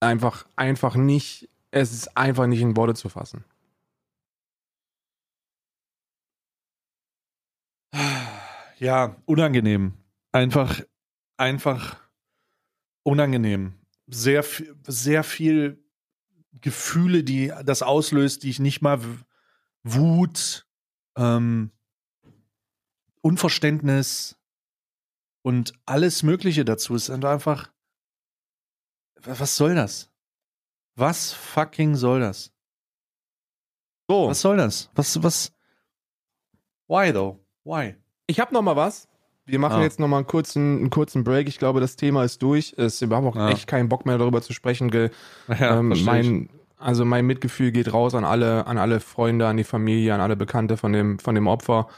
[0.00, 3.44] Einfach, einfach nicht, es ist einfach nicht in Worte zu fassen.
[8.78, 9.94] Ja, unangenehm.
[10.32, 10.80] Einfach,
[11.36, 12.00] einfach
[13.02, 13.74] unangenehm.
[14.06, 14.44] Sehr,
[14.86, 15.82] sehr viel
[16.60, 19.00] Gefühle, die das auslöst, die ich nicht mal
[19.82, 20.66] Wut,
[21.16, 21.72] ähm,
[23.20, 24.36] Unverständnis
[25.42, 26.94] und alles Mögliche dazu.
[26.94, 27.72] Es ist einfach,
[29.22, 30.10] wa- was soll das?
[30.94, 32.52] Was fucking soll das?
[34.08, 34.90] So, Was soll das?
[34.94, 35.52] Was, was?
[36.86, 37.44] Why though?
[37.64, 37.94] Why?
[38.26, 39.08] ich habe noch mal was.
[39.46, 39.82] Wir machen Ah.
[39.82, 41.48] jetzt noch mal einen kurzen, einen kurzen Break.
[41.48, 42.74] Ich glaube, das Thema ist durch.
[42.76, 43.48] Es ist überhaupt auch Ja.
[43.48, 44.90] echt keinen Bock mehr darüber zu sprechen.
[44.90, 45.10] Ge
[45.48, 49.64] Ja, ähm, mein, also mein Mitgefühl geht raus an alle, an alle Freunde, an die
[49.64, 51.88] Familie, an alle Bekannte von dem, von dem Opfer.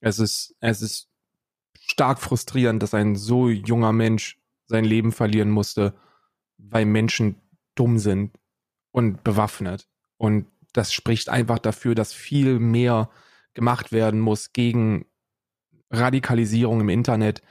[0.00, 1.08] Es ist, es ist
[1.80, 5.94] stark frustrierend, dass ein so junger Mensch sein Leben verlieren musste,
[6.58, 7.34] weil Menschen
[7.74, 8.30] dumm sind
[8.92, 9.88] und bewaffnet.
[10.18, 13.10] Und das spricht einfach dafür, dass viel mehr
[13.54, 15.06] gemacht werden muss gegen
[15.90, 17.42] Radikalisierung im Internet,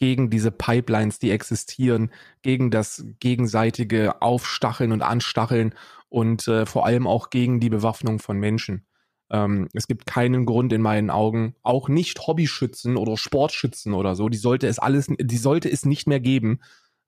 [0.00, 2.10] gegen diese Pipelines, die existieren,
[2.40, 5.74] gegen das gegenseitige Aufstacheln und Anstacheln
[6.08, 8.86] und äh, vor allem auch gegen die Bewaffnung von Menschen.
[9.30, 14.30] Ähm, es gibt keinen Grund in meinen Augen, auch nicht Hobbyschützen oder Sportschützen oder so,
[14.30, 16.60] die sollte es alles, die sollte es nicht mehr geben.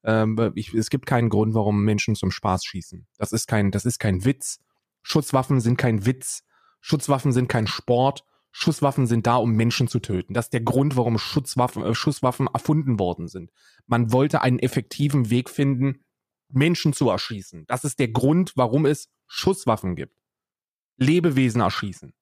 [0.05, 3.07] Ähm, ich, es gibt keinen Grund, warum Menschen zum Spaß schießen.
[3.16, 4.61] Das ist kein, das ist kein Witz.
[5.03, 6.45] Schusswaffen sind kein Witz.
[6.83, 8.24] Schusswaffen sind kein Sport.
[8.53, 10.35] Schusswaffen sind da, um Menschen zu töten.
[10.35, 13.51] Das ist der Grund, warum Schusswaffen, äh, Schusswaffen erfunden worden sind.
[13.87, 16.05] Man wollte einen effektiven Weg finden,
[16.49, 17.65] Menschen zu erschießen.
[17.67, 20.15] Das ist der Grund, warum es Schusswaffen gibt.
[20.99, 22.13] Lebewesen erschießen.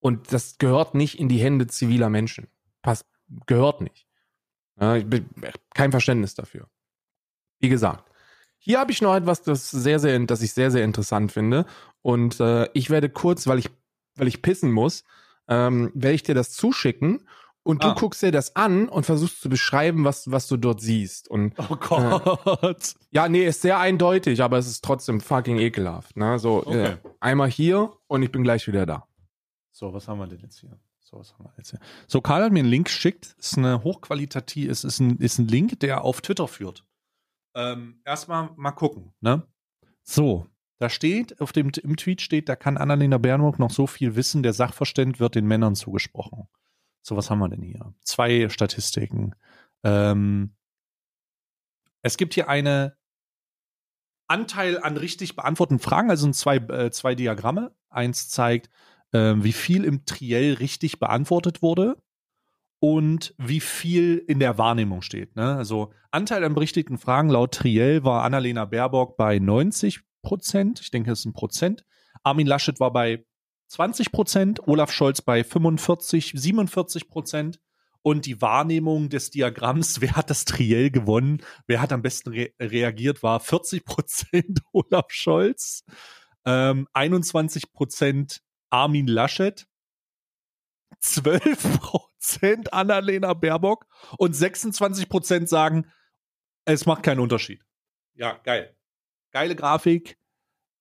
[0.00, 2.48] Und das gehört nicht in die Hände ziviler Menschen.
[2.80, 3.06] Passt,
[3.46, 4.06] gehört nicht.
[4.80, 4.98] Ja,
[5.74, 6.68] kein Verständnis dafür.
[7.60, 8.10] Wie gesagt,
[8.58, 11.66] hier habe ich noch etwas, das sehr, sehr, das ich sehr, sehr interessant finde.
[12.00, 13.70] Und äh, ich werde kurz, weil ich,
[14.16, 15.04] weil ich pissen muss,
[15.48, 17.26] ähm, werde ich dir das zuschicken
[17.64, 17.94] und du Ah.
[17.94, 21.28] guckst dir das an und versuchst zu beschreiben, was, was du dort siehst.
[21.28, 22.94] Und Oh Gott.
[23.10, 26.16] ja, nee, ist sehr eindeutig, aber es ist trotzdem fucking ekelhaft.
[26.16, 26.38] Ne?
[26.38, 26.92] So, Okay.
[26.92, 29.06] äh, einmal hier und ich bin gleich wieder da.
[29.70, 30.78] So, was haben wir denn jetzt hier?
[31.00, 31.80] So, was haben wir jetzt hier?
[32.08, 33.34] So, Karl hat mir einen Link geschickt.
[33.38, 36.84] Ist eine hochqualitativ, es ist ein, ist ein Link, der auf Twitter führt.
[37.54, 39.42] Ähm, erstmal mal gucken, ne?
[40.02, 40.46] So,
[40.82, 44.42] da steht, auf dem im Tweet steht, da kann Annalena Baerbock noch so viel wissen,
[44.42, 46.48] der Sachverstand wird den Männern zugesprochen.
[47.02, 47.94] So, was haben wir denn hier?
[48.00, 49.34] Zwei Statistiken.
[49.84, 50.56] Ähm,
[52.02, 52.96] es gibt hier eine
[54.26, 57.74] Anteil an richtig beantworteten Fragen, also sind zwei, äh, zwei Diagramme.
[57.88, 58.68] Eins zeigt,
[59.12, 62.02] ähm, wie viel im Triell richtig beantwortet wurde
[62.80, 65.36] und wie viel in der Wahrnehmung steht.
[65.36, 65.54] Ne?
[65.54, 70.80] Also Anteil an berichtigten Fragen laut Triell war Annalena Baerbock bei 90 Prozent.
[70.80, 71.84] Ich denke, das ist ein Prozent.
[72.22, 73.24] Armin Laschet war bei
[73.68, 77.60] 20 Prozent, Olaf Scholz bei 45, 47 Prozent.
[78.04, 82.52] Und die Wahrnehmung des Diagramms, wer hat das Triell gewonnen, wer hat am besten re
[82.60, 85.84] reagiert, war 40 Prozent Olaf Scholz,
[86.44, 89.66] ähm, 21 Prozent Armin Laschet,
[91.00, 93.86] 12 Prozent Annalena Baerbock
[94.18, 95.90] und 26 Prozent sagen,
[96.64, 97.62] es macht keinen Unterschied.
[98.14, 98.76] Ja, geil.
[99.32, 100.16] Geile Grafik.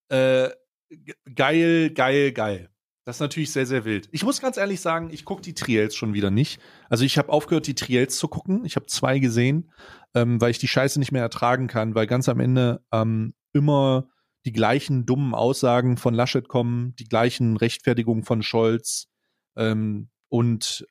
[0.09, 0.49] Äh,
[0.89, 2.69] ge- geil, geil, geil.
[3.03, 4.07] Das ist natürlich sehr, sehr wild.
[4.11, 6.61] Ich muss ganz ehrlich sagen, ich gucke die Triels schon wieder nicht.
[6.89, 8.63] Also ich habe aufgehört, die Triels zu gucken.
[8.63, 9.71] Ich habe zwei gesehen,
[10.13, 14.07] ähm, weil ich die Scheiße nicht mehr ertragen kann, weil ganz am Ende ähm, immer
[14.45, 19.07] die gleichen dummen Aussagen von Laschet kommen, die gleichen Rechtfertigungen von Scholz
[19.55, 20.85] ähm, und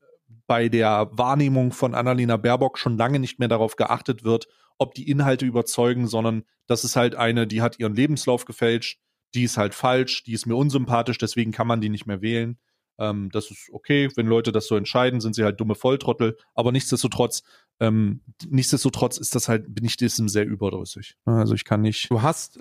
[0.51, 4.49] bei der Wahrnehmung von Annalena Baerbock schon lange nicht mehr darauf geachtet wird,
[4.79, 8.99] ob die Inhalte überzeugen, sondern das ist halt eine, die hat ihren Lebenslauf gefälscht,
[9.33, 12.59] die ist halt falsch, die ist mir unsympathisch, deswegen kann man die nicht mehr wählen.
[12.99, 16.73] Ähm, das ist okay, wenn Leute das so entscheiden, sind sie halt dumme Volltrottel, aber
[16.73, 17.45] nichtsdestotrotz,
[17.79, 21.15] ähm, nichtsdestotrotz ist das halt, bin ich diesem sehr überdrüssig.
[21.27, 22.11] Also ich kann nicht.
[22.11, 22.59] Du hast,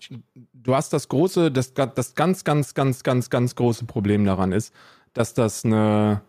[0.54, 4.76] du hast das große, das, das ganz, ganz, ganz, ganz, ganz große Problem daran ist,
[5.14, 6.22] dass das eine,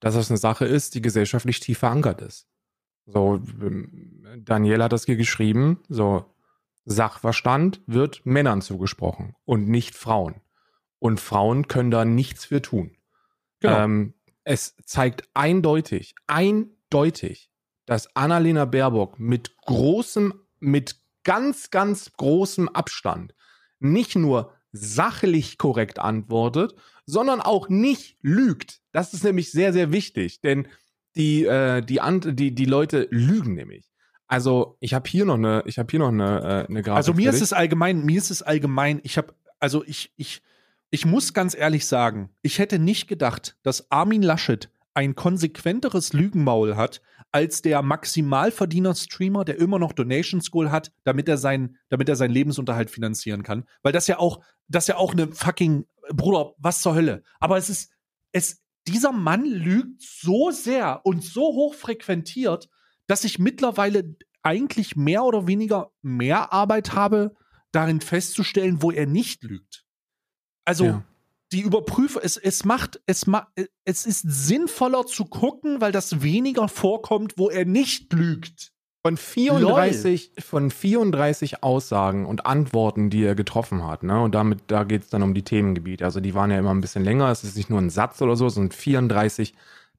[0.00, 2.48] dass das eine Sache ist, die gesellschaftlich tief verankert ist.
[3.06, 6.24] So, ähm, Daniel hat das hier geschrieben, so,
[6.84, 10.40] Sachverstand wird Männern zugesprochen und nicht Frauen.
[10.98, 12.96] Und Frauen können da nichts für tun.
[13.60, 13.84] Genau.
[13.84, 17.50] Ähm, es zeigt eindeutig, eindeutig,
[17.86, 23.34] dass Annalena Baerbock mit großem, mit ganz, ganz großem Abstand
[23.78, 26.74] nicht nur sachlich korrekt antwortet,
[27.10, 28.80] sondern auch nicht lügt.
[28.92, 30.68] Das ist nämlich sehr, sehr wichtig, denn
[31.16, 33.90] die, äh, die, Ant die, die Leute lügen nämlich.
[34.26, 36.96] Also ich habe hier noch eine, ich habe hier noch eine, äh, eine Grafik.
[36.96, 40.40] Also mir ist es allgemein, mir ist es allgemein, ich habe, also ich, ich,
[40.90, 46.76] ich muss ganz ehrlich sagen, ich hätte nicht gedacht, dass Armin Laschet ein konsequenteres Lügenmaul
[46.76, 47.00] hat,
[47.32, 52.32] als der Maximalverdiener-Streamer, der immer noch Donation School hat, damit er sein, damit er seinen
[52.32, 53.64] Lebensunterhalt finanzieren kann.
[53.82, 57.22] Weil das ja auch, das ja auch eine fucking, Bruder, was zur Hölle.
[57.38, 57.92] Aber es ist,
[58.32, 62.68] es, dieser Mann lügt so sehr und so hoch frequentiert,
[63.06, 67.36] dass ich mittlerweile eigentlich mehr oder weniger mehr Arbeit habe,
[67.72, 69.84] darin festzustellen, wo er nicht lügt.
[70.64, 71.04] Also Ja.
[71.52, 73.48] Die Überprüfer, es, es macht, es ma,
[73.84, 78.72] es ist sinnvoller zu gucken, weil das weniger vorkommt, wo er nicht lügt.
[79.02, 84.22] Von 34, von 34 Aussagen und Antworten, die er getroffen hat, ne?
[84.22, 86.04] Und damit, da geht es dann um die Themengebiete.
[86.04, 88.36] Also die waren ja immer ein bisschen länger, es ist nicht nur ein Satz oder
[88.36, 89.54] so, es sind 34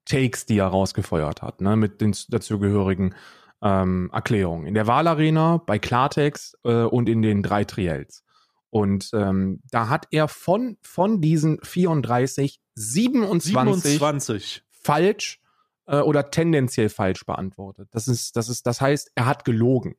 [0.06, 1.76] Takes, die er rausgefeuert hat, ne?
[1.76, 3.16] Mit den dazugehörigen
[3.64, 4.68] ähm, Erklärungen.
[4.68, 8.24] In der Wahlarena, bei Klartext äh, und in den drei Triels.
[8.72, 13.52] Und ähm, da hat er von, von diesen 34 27,
[13.84, 14.64] 27.
[14.70, 15.42] falsch
[15.88, 17.90] äh, oder tendenziell falsch beantwortet.
[17.92, 19.96] Das ist, das ist, das heißt, er hat gelogen.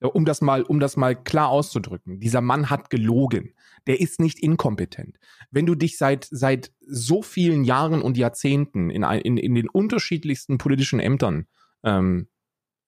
[0.00, 2.20] Ja, Um das mal, um das mal klar auszudrücken.
[2.20, 3.52] Dieser Mann hat gelogen.
[3.88, 5.18] Der ist nicht inkompetent.
[5.50, 10.58] Wenn du dich seit, seit so vielen Jahren und Jahrzehnten in, in, in den unterschiedlichsten
[10.58, 11.48] politischen Ämtern
[11.82, 12.28] ähm,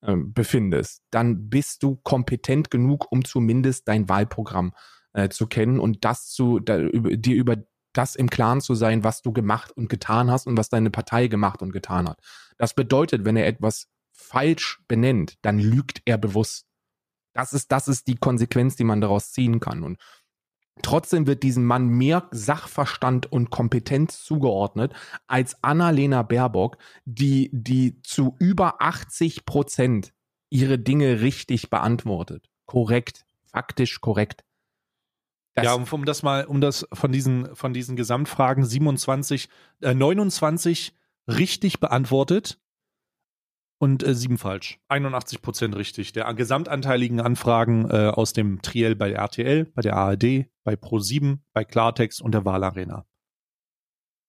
[0.03, 4.96] ähm, befindest, dann bist du kompetent genug, um zumindest dein Wahlprogramm äh,
[5.31, 7.57] zu kennen und das zu, da, über, dir über
[7.93, 11.29] das im Klaren zu sein, was du gemacht und getan hast und was deine Partei
[11.29, 12.21] gemacht und getan hat.
[12.59, 16.67] Das bedeutet, wenn er etwas falsch benennt, dann lügt er bewusst.
[17.33, 19.83] Das ist, das ist die Konsequenz, die man daraus ziehen kann.
[19.83, 19.99] Und
[20.83, 24.95] trotzdem wird diesem Mann mehr Sachverstand und Kompetenz zugeordnet
[25.27, 30.13] als Annalena Baerbock, die, die zu über 80 Prozent
[30.51, 32.49] ihre Dinge richtig beantwortet.
[32.67, 33.25] Korrekt.
[33.47, 34.46] Faktisch korrekt.
[35.57, 39.49] Das- ja, um, um das mal, um das von diesen, von diesen Gesamtfragen 27,
[39.81, 40.95] äh, 29
[41.29, 42.61] richtig beantwortet
[43.79, 44.79] und äh, sieben falsch.
[44.89, 46.13] 81 Prozent richtig.
[46.13, 51.39] Der gesamtanteiligen Anfragen äh, aus dem Triell bei der RTL, bei der ARD, bei Pro7,
[51.55, 53.07] bei Klartext und der Wahlarena.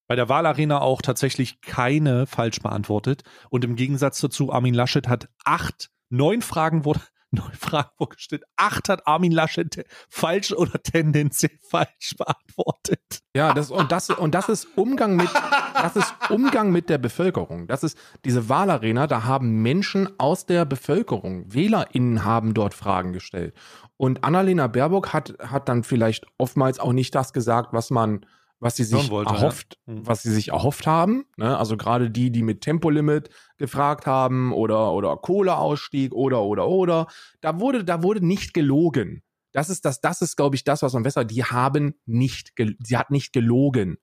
[0.07, 3.23] Bei der Wahlarena auch tatsächlich keine falsch beantwortet.
[3.49, 7.01] Und im Gegensatz dazu, Armin Laschet hat acht, neun Fragen wurde,
[7.31, 8.43] neun Fragen vorgestellt.
[8.55, 13.21] Acht hat Armin Laschet falsch oder tendenziell falsch beantwortet.
[13.35, 15.29] Ja, das, und, das, und das ist Umgang mit,
[15.73, 17.67] das ist Umgang mit der Bevölkerung.
[17.67, 23.53] Das ist diese Wahlarena, da haben Menschen aus der Bevölkerung, WählerInnen haben dort Fragen gestellt.
[23.97, 28.25] Und Annalena Baerbock hat, hat dann vielleicht oftmals auch nicht das gesagt, was man,
[28.59, 29.93] was sie sich wollte, erhofft, ja.
[29.93, 30.07] Mhm.
[30.07, 31.25] was sie sich erhofft haben.
[31.37, 31.57] Ne?
[31.57, 37.07] Also gerade die, die mit Tempolimit gefragt haben oder, oder Kohleausstieg oder, oder, oder.
[37.41, 39.21] Da wurde, da wurde nicht gelogen.
[39.51, 41.23] Das ist das, das ist, glaube ich, das, was man besser.
[41.23, 42.53] Die haben nicht,
[42.83, 43.97] sie hat nicht gelogen.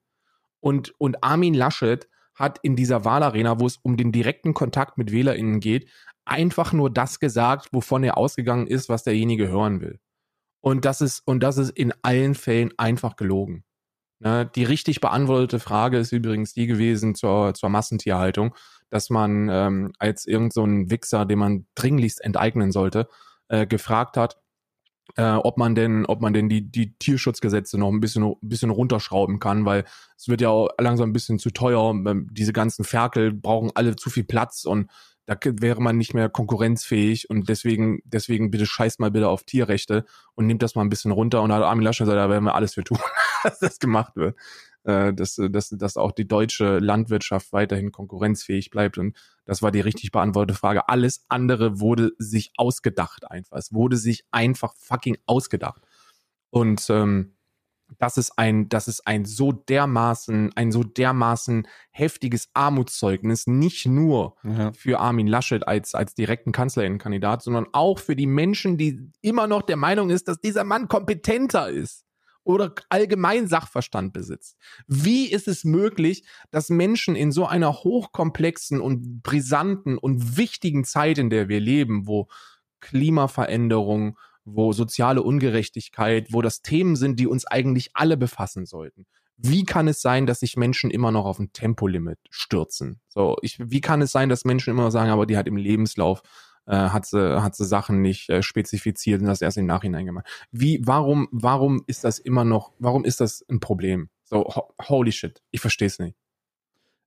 [0.59, 5.11] Und, und Armin Laschet hat in dieser Wahlarena, wo es um den direkten Kontakt mit
[5.11, 5.89] WählerInnen geht,
[6.25, 9.99] einfach nur das gesagt, wovon er ausgegangen ist, was derjenige hören will.
[10.61, 13.63] Und das ist, und das ist in allen Fällen einfach gelogen.
[14.25, 18.55] Ne, die richtig beantwortete Frage ist übrigens die gewesen zur, zur Massentierhaltung,
[18.89, 23.07] dass man ähm, als irgend so Wichser, den man dringlichst enteignen sollte,
[23.49, 24.41] äh, gefragt hat,
[25.15, 28.71] äh, ob man denn, ob man denn die, die Tierschutzgesetze noch ein bisschen, ein bisschen
[28.71, 29.85] runterschrauben kann, weil
[30.17, 31.91] es wird ja auch langsam ein bisschen zu teuer.
[31.91, 34.89] Ähm, Diese ganzen Ferkel brauchen alle zu viel Platz und
[35.25, 40.05] da wäre man nicht mehr konkurrenzfähig und deswegen, deswegen bitte scheißt mal bitte auf Tierrechte
[40.35, 41.41] und nimmt das mal ein bisschen runter.
[41.41, 42.99] Und hat Armin Laschet gesagt, da werden wir alles für tun,
[43.43, 44.35] dass das gemacht wird.
[44.85, 48.99] Äh, dass, dass, dass auch die deutsche Landwirtschaft weiterhin konkurrenzfähig bleibt.
[48.99, 50.87] Und das war die richtig beantwortete Frage.
[50.89, 53.57] Alles andere wurde sich ausgedacht einfach.
[53.57, 55.81] Es wurde sich einfach fucking ausgedacht.
[56.51, 57.35] Und ähm,
[57.97, 64.35] das ist ein, das ist ein so dermaßen, ein so dermaßen heftiges Armutszeugnis, nicht nur
[64.43, 64.71] Ja.
[64.73, 69.61] für Armin Laschet als, als direkten Kanzlerinnenkandidat, sondern auch für die Menschen, die immer noch
[69.61, 72.05] der Meinung ist, dass dieser Mann kompetenter ist
[72.43, 74.57] oder allgemein Sachverstand besitzt.
[74.87, 81.17] Wie ist es möglich, dass Menschen in so einer hochkomplexen und brisanten und wichtigen Zeit,
[81.17, 82.27] in der wir leben, wo
[82.81, 89.05] Klimaveränderung, wo soziale Ungerechtigkeit, wo das Themen sind, die uns eigentlich alle befassen sollten.
[89.37, 93.01] Wie kann es sein, dass sich Menschen immer noch auf ein Tempolimit stürzen?
[93.09, 95.57] So, ich, wie kann es sein, dass Menschen immer noch sagen, aber die hat im
[95.57, 96.21] Lebenslauf
[96.67, 100.25] äh, hat sie hat sie Sachen nicht äh, spezifiziert und das erst im Nachhinein gemacht.
[100.51, 104.09] Wie warum warum ist das immer noch warum ist das ein Problem?
[104.23, 106.15] So ho holy shit, ich verstehe es nicht.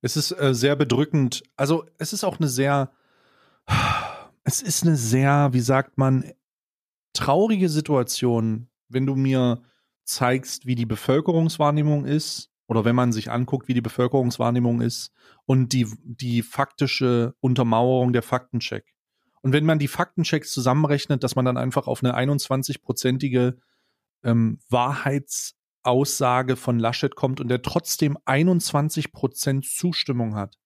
[0.01, 1.43] Es ist äh, sehr bedrückend.
[1.57, 2.93] Also es ist auch eine sehr,
[4.45, 6.25] es ist eine sehr, wie sagt man,
[7.19, 9.63] traurige Situation, wenn du mir
[10.05, 15.13] zeigst, wie die Bevölkerungswahrnehmung ist oder wenn man sich anguckt, wie die Bevölkerungswahrnehmung ist
[15.45, 18.95] und die, die faktische Untermauerung der Faktencheck.
[19.43, 23.57] Und wenn man die Faktenchecks zusammenrechnet, dass man dann einfach auf eine 21-prozentige
[24.23, 30.57] ähm, Wahrheitsaussage von Laschet kommt und der trotzdem 21 Prozent Zustimmung hat.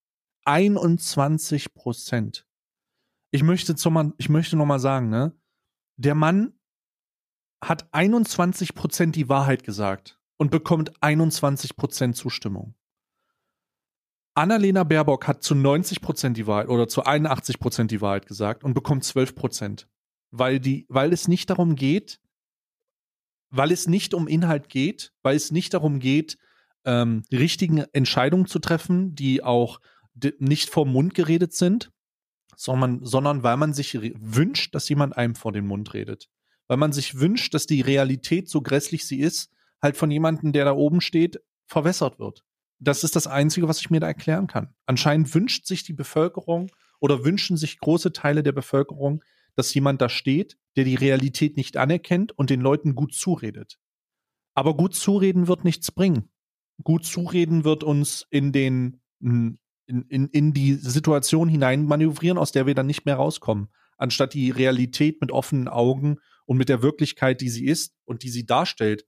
[0.45, 2.47] 21 Prozent.
[3.31, 3.75] Ich möchte,
[4.19, 5.33] ich möchte nochmal sagen, ne?
[6.05, 6.53] Der Mann
[7.63, 12.75] hat 21 Prozent die Wahrheit gesagt und bekommt 21 Prozent Zustimmung.
[14.35, 18.65] Annalena Baerbock hat zu 90 Prozent die Wahrheit oder zu 81 Prozent die Wahrheit gesagt
[18.65, 19.89] und bekommt 12 Prozent.
[20.33, 22.21] Weil, die, weil es nicht darum geht,
[23.51, 26.37] weil es nicht um Inhalt geht, weil es nicht darum geht,
[26.85, 29.79] ähm, die richtigen Entscheidungen zu treffen, die auch
[30.41, 31.93] nicht vom Mund geredet sind,
[32.57, 36.29] sondern, sondern weil man sich wünscht, dass jemand einem vor den Mund redet.
[36.69, 39.51] Weil man sich wünscht, dass die Realität, so grässlich sie ist,
[39.81, 42.45] halt von jemandem, der da oben steht, verwässert wird.
[42.79, 44.75] Das ist das Einzige, was ich mir da erklären kann.
[44.87, 49.23] Anscheinend wünscht sich die Bevölkerung oder wünschen sich große Teile der Bevölkerung,
[49.55, 53.79] dass jemand da steht, der die Realität nicht anerkennt und den Leuten gut zuredet.
[54.55, 56.31] Aber gut zureden wird nichts bringen.
[56.83, 59.01] Gut zureden wird uns in den
[59.87, 63.69] in, in, in die Situation hinein manövrieren, aus der wir dann nicht mehr rauskommen.
[63.97, 68.31] Anstatt die Realität mit offenen Augen und mit der Wirklichkeit, die sie ist und die
[68.31, 69.07] sie darstellt,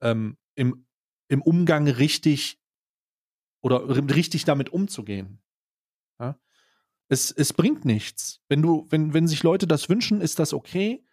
[0.00, 0.86] ähm, im,
[1.28, 2.60] im Umgang richtig
[3.62, 5.40] oder richtig damit umzugehen.
[6.18, 6.38] Ja?
[7.08, 8.40] Es, es bringt nichts.
[8.48, 11.04] Wenn du, wenn, wenn sich Leute das wünschen, ist das okay.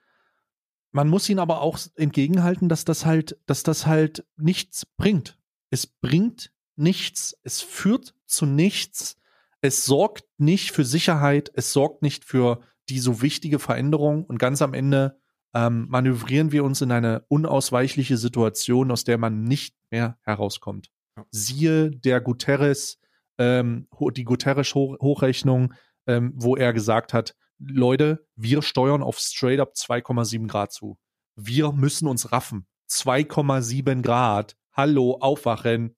[0.92, 5.38] Man muss ihnen aber auch entgegenhalten, dass das halt, dass das halt nichts bringt.
[5.70, 7.38] Es bringt nichts.
[7.44, 9.18] Es führt zu nichts.
[9.62, 11.52] Es sorgt nicht für Sicherheit.
[11.54, 14.26] Es sorgt nicht für die so wichtige Veränderung.
[14.26, 15.20] Und ganz am Ende
[15.54, 20.90] ähm, manövrieren wir uns in eine unausweichliche Situation, aus der man nicht mehr herauskommt.
[21.32, 23.00] Siehe der Guterres,
[23.38, 25.74] ähm, die Guterres-Hochrechnung,
[26.08, 30.98] ähm, wo er gesagt hat, Leute, wir steuern auf straight up 2,7 Grad zu.
[31.36, 32.68] Wir müssen uns raffen.
[32.90, 34.56] 2,7 Grad.
[34.72, 35.96] Hallo, aufwachen.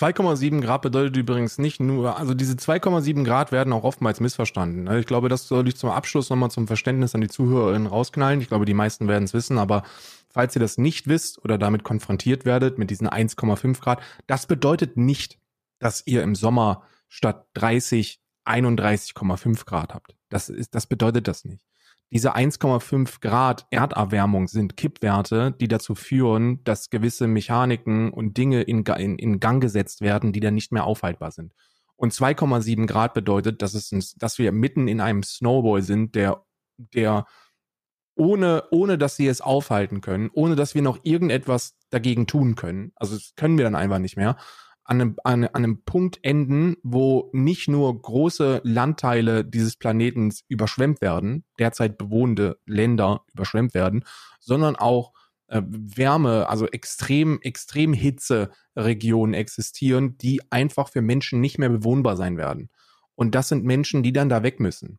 [0.00, 4.84] 2,7 Grad bedeutet übrigens nicht nur, also diese 2,7 Grad werden auch oftmals missverstanden.
[4.84, 5.00] Ne?
[5.00, 8.40] Ich glaube, das soll ich zum Abschluss nochmal zum Verständnis an die Zuhörerinnen rausknallen.
[8.40, 9.84] Ich glaube, die meisten werden es wissen, aber
[10.28, 14.98] falls ihr das nicht wisst oder damit konfrontiert werdet mit diesen 1,5 Grad, das bedeutet
[14.98, 15.38] nicht,
[15.78, 20.14] dass ihr im Sommer statt 30 31,5 Grad habt.
[20.28, 21.64] Das ist, das bedeutet das nicht.
[22.12, 28.84] Diese 1,5 Grad Erderwärmung sind Kippwerte, die dazu führen, dass gewisse Mechaniken und Dinge in,
[28.84, 31.52] in, in Gang gesetzt werden, die dann nicht mehr aufhaltbar sind.
[31.96, 36.44] Und 2,7 Grad bedeutet, dass es, dass wir mitten in einem Snowball sind, der,
[36.76, 37.26] der
[38.14, 42.92] ohne, ohne dass sie es aufhalten können, ohne dass wir noch irgendetwas dagegen tun können.
[42.96, 44.36] Also das können wir dann einfach nicht mehr
[44.86, 51.44] an einem, an, einem Punkt enden, wo nicht nur große Landteile dieses Planetens überschwemmt werden,
[51.58, 54.04] derzeit bewohnte Länder überschwemmt werden,
[54.38, 55.12] sondern auch
[55.48, 62.36] äh, Wärme, also extrem, extrem Hitze-Regionen existieren, die einfach für Menschen nicht mehr bewohnbar sein
[62.36, 62.70] werden.
[63.16, 64.98] Und das sind Menschen, die dann da weg müssen.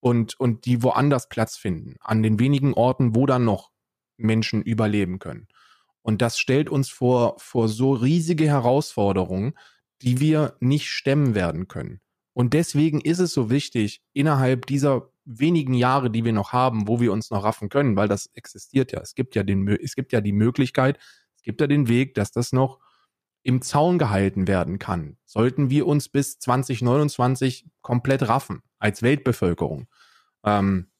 [0.00, 3.72] Und, und die woanders Platz finden, an den wenigen Orten, wo dann noch
[4.16, 5.48] Menschen überleben können.
[6.02, 9.54] Und das stellt uns vor, vor so riesige Herausforderungen,
[10.02, 12.00] die wir nicht stemmen werden können.
[12.32, 17.00] Und deswegen ist es so wichtig, innerhalb dieser wenigen Jahre, die wir noch haben, wo
[17.00, 19.00] wir uns noch raffen können, weil das existiert ja.
[19.00, 20.98] Es gibt ja den, es gibt ja die Möglichkeit,
[21.36, 22.78] es gibt ja den Weg, dass das noch
[23.42, 25.16] im Zaun gehalten werden kann.
[25.24, 29.88] Sollten wir uns bis 2029 komplett raffen als Weltbevölkerung.
[30.44, 30.90] Ähm,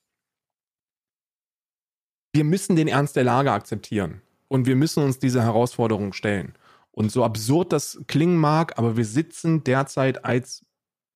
[2.33, 4.23] wir müssen den Ernst der Lage akzeptieren.
[4.49, 6.55] Und wir müssen uns diese Herausforderung stellen.
[6.91, 10.67] Und so absurd das klingen mag, aber wir sitzen derzeit als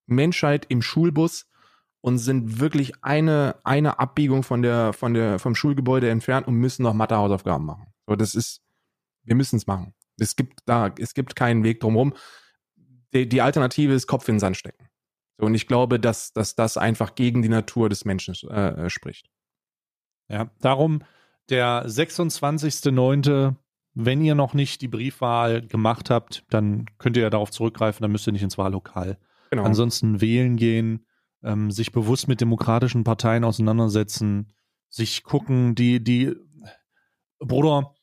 [0.06, 1.46] Menschheit im Schulbus
[2.02, 6.82] und sind wirklich eine, eine Abbiegung von der, von der, vom Schulgebäude entfernt und müssen
[6.82, 7.86] noch Mathehausaufgaben machen.
[8.06, 8.60] So, das ist,
[9.24, 9.94] wir müssen es machen.
[10.18, 12.14] Es gibt da, es gibt keinen Weg drumherum.
[13.14, 14.88] Die, die Alternative ist Kopf in den Sand stecken.
[15.38, 19.30] So, und ich glaube, dass, dass das einfach gegen die Natur des Menschen äh, spricht.
[20.28, 21.02] Ja, darum
[21.48, 23.54] der 26.09.
[23.94, 28.12] Wenn ihr noch nicht die Briefwahl gemacht habt, dann könnt ihr ja darauf zurückgreifen, dann
[28.12, 29.18] müsst ihr nicht ins Wahllokal.
[29.50, 29.64] Genau.
[29.64, 31.04] Ansonsten wählen gehen,
[31.42, 34.52] ähm, sich bewusst mit demokratischen Parteien auseinandersetzen,
[34.88, 36.34] sich gucken, die, die,
[37.44, 37.94] Bruder,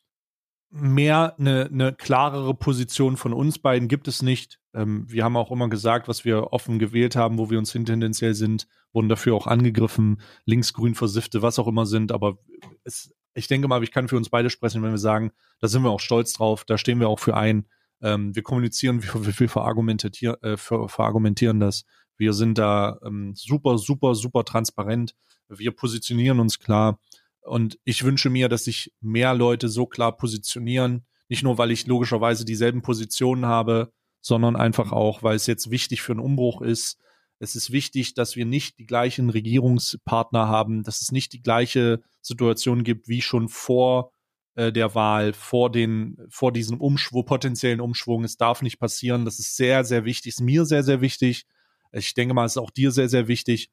[0.70, 4.60] mehr eine, eine klarere Position von uns beiden gibt es nicht.
[4.74, 7.86] Ähm, wir haben auch immer gesagt, was wir offen gewählt haben, wo wir uns hin
[7.86, 12.12] tendenziell sind, wurden dafür auch angegriffen, linksgrün versiffte, was auch immer sind.
[12.12, 12.38] Aber
[12.84, 15.84] es, ich denke mal, ich kann für uns beide sprechen, wenn wir sagen, da sind
[15.84, 17.66] wir auch stolz drauf, da stehen wir auch für ein.
[18.02, 21.86] Ähm, wir kommunizieren, wir, wir verargumentieren, äh, ver, verargumentieren das.
[22.18, 25.16] Wir sind da ähm, super, super, super transparent.
[25.48, 27.00] Wir positionieren uns klar.
[27.42, 31.06] Und ich wünsche mir, dass sich mehr Leute so klar positionieren.
[31.30, 36.02] Nicht nur, weil ich logischerweise dieselben Positionen habe, sondern einfach auch, weil es jetzt wichtig
[36.02, 37.00] für einen Umbruch ist.
[37.40, 42.02] Es ist wichtig, dass wir nicht die gleichen Regierungspartner haben, dass es nicht die gleiche
[42.22, 44.12] Situation gibt wie schon vor
[44.56, 48.24] äh, der Wahl, vor den, vor diesem Umschwung, potenziellen Umschwung.
[48.24, 49.26] Es darf nicht passieren.
[49.26, 50.34] Das ist sehr, sehr wichtig.
[50.34, 51.46] Ist mir sehr, sehr wichtig.
[51.94, 53.72] Ich denke mal, es ist auch dir sehr, sehr wichtig.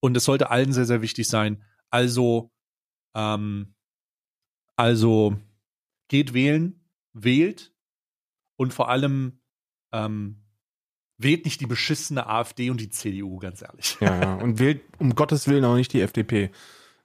[0.00, 1.62] Und es sollte allen sehr, sehr wichtig sein.
[1.88, 2.50] Also
[3.14, 3.74] ähm,
[4.76, 5.36] also
[6.08, 6.80] geht wählen,
[7.12, 7.72] wählt
[8.56, 9.40] und vor allem
[9.92, 10.41] ähm,
[11.18, 13.96] wählt nicht die beschissene AfD und die CDU, ganz ehrlich.
[14.00, 14.34] Ja, ja.
[14.34, 16.50] Und wählt um Gottes Willen auch nicht die FDP.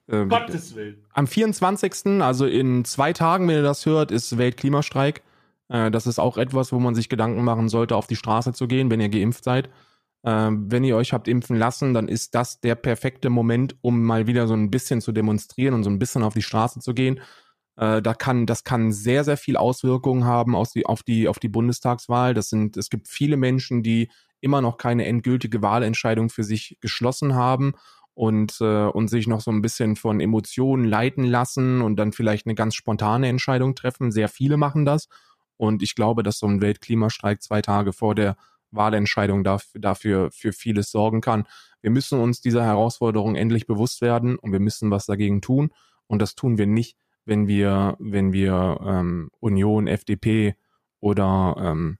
[0.08, 1.04] Ähm, Gottes Willen.
[1.12, 5.22] Am 24., also in zwei Tagen, wenn ihr das hört, ist Weltklimastreik.
[5.68, 8.66] Äh, das ist auch etwas, wo man sich Gedanken machen sollte, auf die Straße zu
[8.66, 9.68] gehen, wenn ihr geimpft seid.
[10.24, 14.26] Ähm, wenn ihr euch habt impfen lassen, dann ist das der perfekte Moment, um mal
[14.26, 17.20] wieder so ein bisschen zu demonstrieren und so ein bisschen auf die Straße zu gehen.
[17.78, 21.38] Äh, da kann, das kann sehr, sehr viel Auswirkungen haben auf die, auf die, auf
[21.38, 22.34] die Bundestagswahl.
[22.34, 24.10] Das sind, es gibt viele Menschen, die
[24.40, 27.74] immer noch keine endgültige Wahlentscheidung für sich geschlossen haben
[28.14, 32.46] und, äh, und sich noch so ein bisschen von Emotionen leiten lassen und dann vielleicht
[32.46, 34.10] eine ganz spontane Entscheidung treffen.
[34.10, 35.08] Sehr viele machen das.
[35.56, 38.36] Und ich glaube, dass so ein Weltklimastreik zwei Tage vor der
[38.72, 41.46] Wahlentscheidung dafür, dafür für vieles sorgen kann.
[41.80, 45.70] Wir müssen uns dieser Herausforderung endlich bewusst werden und wir müssen was dagegen tun.
[46.08, 46.96] Und das tun wir nicht,
[47.28, 50.56] wenn wir, wenn wir ähm, Union, FDP
[50.98, 51.98] oder ähm,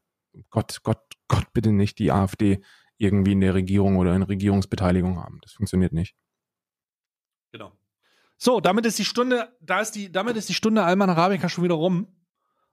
[0.48, 2.62] Gott, Gott, Gott bitte nicht die AfD
[2.96, 5.38] irgendwie in der Regierung oder in Regierungsbeteiligung haben.
[5.42, 6.16] Das funktioniert nicht.
[7.52, 7.72] Genau.
[8.38, 11.64] So, damit ist die Stunde, da ist die, damit ist die Stunde Alman Arabica schon
[11.64, 12.08] wieder rum.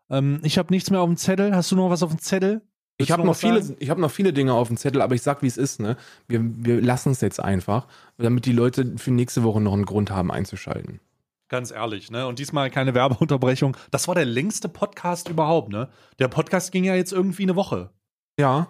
[0.10, 1.54] Ähm, ich habe nichts mehr auf dem Zettel.
[1.54, 2.62] Hast du noch was auf dem Zettel?
[2.98, 5.42] Ich habe noch viele, ich habe noch viele Dinge auf dem Zettel, aber ich sag,
[5.42, 5.82] wie es ist.
[5.82, 5.98] Ne,
[6.30, 7.88] wir, wir lassen es jetzt einfach,
[8.18, 11.02] damit die Leute für nächste Woche noch einen Grund haben einzuschalten.
[11.48, 12.26] Ganz ehrlich, ne?
[12.28, 13.78] Und diesmal keine Werbeunterbrechung.
[13.92, 15.90] Das war der längste Podcast überhaupt, ne?
[16.18, 17.92] Der Podcast ging ja jetzt irgendwie eine Woche.
[18.40, 18.68] Ja.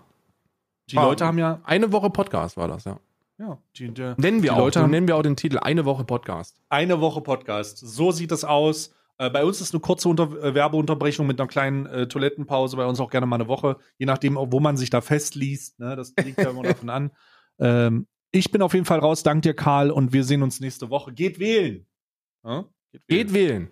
[0.90, 3.00] Die war, Leute haben ja eine Woche Podcast war das, ja.
[3.38, 5.84] Ja, die, die, nennen wir die auch, Leute haben, nennen wir auch den Titel eine
[5.84, 6.62] Woche Podcast.
[6.70, 7.80] Eine Woche Podcast.
[7.80, 8.94] So sieht es aus.
[9.18, 12.86] Äh, bei uns ist eine kurze Unter äh, Werbeunterbrechung mit einer kleinen äh, Toilettenpause, bei
[12.86, 15.80] uns auch gerne mal eine Woche, je nachdem, wo man sich da festliest.
[15.80, 15.96] Ne?
[15.96, 17.12] Das liegt ja immer davon an.
[17.60, 19.24] Ähm, ich bin auf jeden Fall raus.
[19.24, 21.14] Dank dir, Karl, und wir sehen uns nächste Woche.
[21.14, 21.86] Geht wählen.
[22.46, 22.66] Ja?
[22.92, 23.18] Geht wählen.
[23.28, 23.72] Geht wählen.